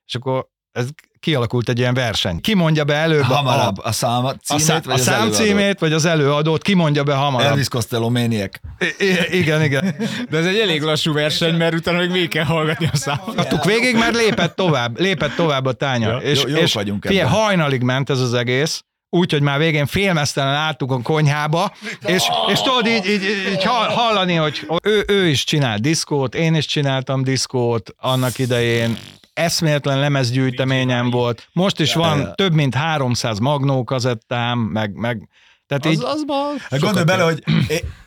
[0.06, 0.48] és akkor
[0.78, 0.88] ez
[1.20, 2.40] kialakult egy ilyen verseny.
[2.40, 5.14] Ki mondja be előbb a, Hamarabb a szám a, címét, szá- vagy a az szám
[5.14, 5.36] előadót?
[5.36, 7.48] címét, vagy az előadót, ki mondja be hamarabb.
[7.48, 8.56] Elvis Costello Maniac.
[8.98, 9.94] I- igen, igen.
[10.30, 13.64] De ez egy elég lassú verseny, mert utána még végig kell hallgatni a számot.
[13.64, 16.08] Végig, mert lépett tovább, lépett tovább a tánya.
[16.08, 17.28] Ja, és, jó- jók és vagyunk ebben.
[17.28, 21.72] hajnalig ment ez az egész, úgy, hogy már végén félmeztelen álltuk a konyhába,
[22.06, 22.22] és,
[22.52, 23.22] és tudod így, így,
[23.52, 28.98] így hall- hallani, hogy ő, ő is csinál diszkót, én is csináltam diszkót annak idején,
[29.38, 35.28] eszméletlen lemezgyűjteményem volt, most is van több mint 300 magnó kazettám, meg, meg
[35.66, 37.42] tehát így, Az, az Hát gondolj bele, hogy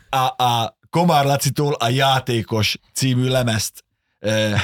[0.08, 3.84] a, a Komár Lacitól a játékos című lemezt
[4.18, 4.60] eh,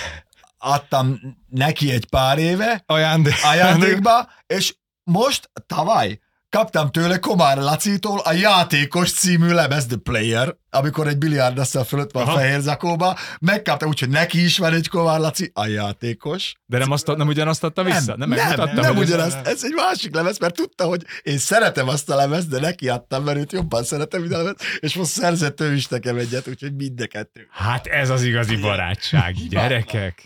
[0.58, 3.34] adtam neki egy pár éve ajándék.
[3.42, 11.06] ajándékba, és most, tavaly, kaptam tőle Komár Lacitól a játékos című lemez, The Player, amikor
[11.06, 12.38] egy biliárdasszal fölött van a Aha.
[12.38, 16.52] fehér zakóba, megkaptam, úgyhogy neki is van egy Komár Laci, a játékos.
[16.66, 18.16] De nem, azt, nem ugyanazt adta vissza?
[18.16, 19.46] Nem, nem, nem, nem hogy ez- ugyanazt.
[19.46, 23.24] Ez egy másik lemez, mert tudta, hogy én szeretem azt a lemezt, de neki adtam,
[23.24, 26.74] mert őt jobban szeretem, mint a lemez, és most szerzett ő is nekem egyet, úgyhogy
[26.74, 27.46] mind a kettő.
[27.50, 29.34] Hát ez az igazi barátság.
[29.48, 30.22] Gyerekek.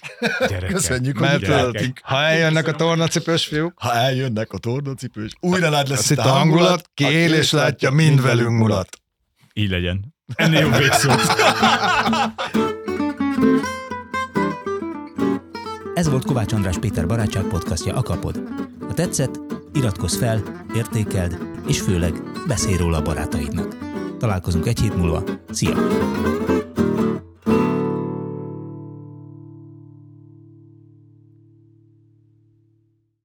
[0.48, 0.70] Gyerekek.
[0.72, 2.00] Köszönjük, hogy Mert Gyerekek.
[2.02, 6.90] ha eljönnek a tornacipős fiúk, Ha eljönnek a tornacipős, újra nagy lesz itt a hangulat,
[6.94, 8.96] ki él és látja, mind velünk mulat.
[9.54, 10.14] Így legyen.
[10.34, 11.10] Ennél jobb végszó.
[15.94, 18.42] Ez volt Kovács András Péter barátság podcastja Akapod.
[18.86, 19.40] Ha tetszett,
[19.72, 20.42] iratkozz fel,
[20.74, 23.76] értékeld, és főleg beszélj róla a barátaidnak.
[24.18, 25.22] Találkozunk egy hét múlva.
[25.50, 25.76] Szia!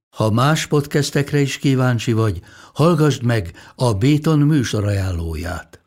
[0.09, 2.39] Ha más podcastekre is kíváncsi vagy,
[2.73, 5.86] hallgassd meg a Béton műsor ajánlóját.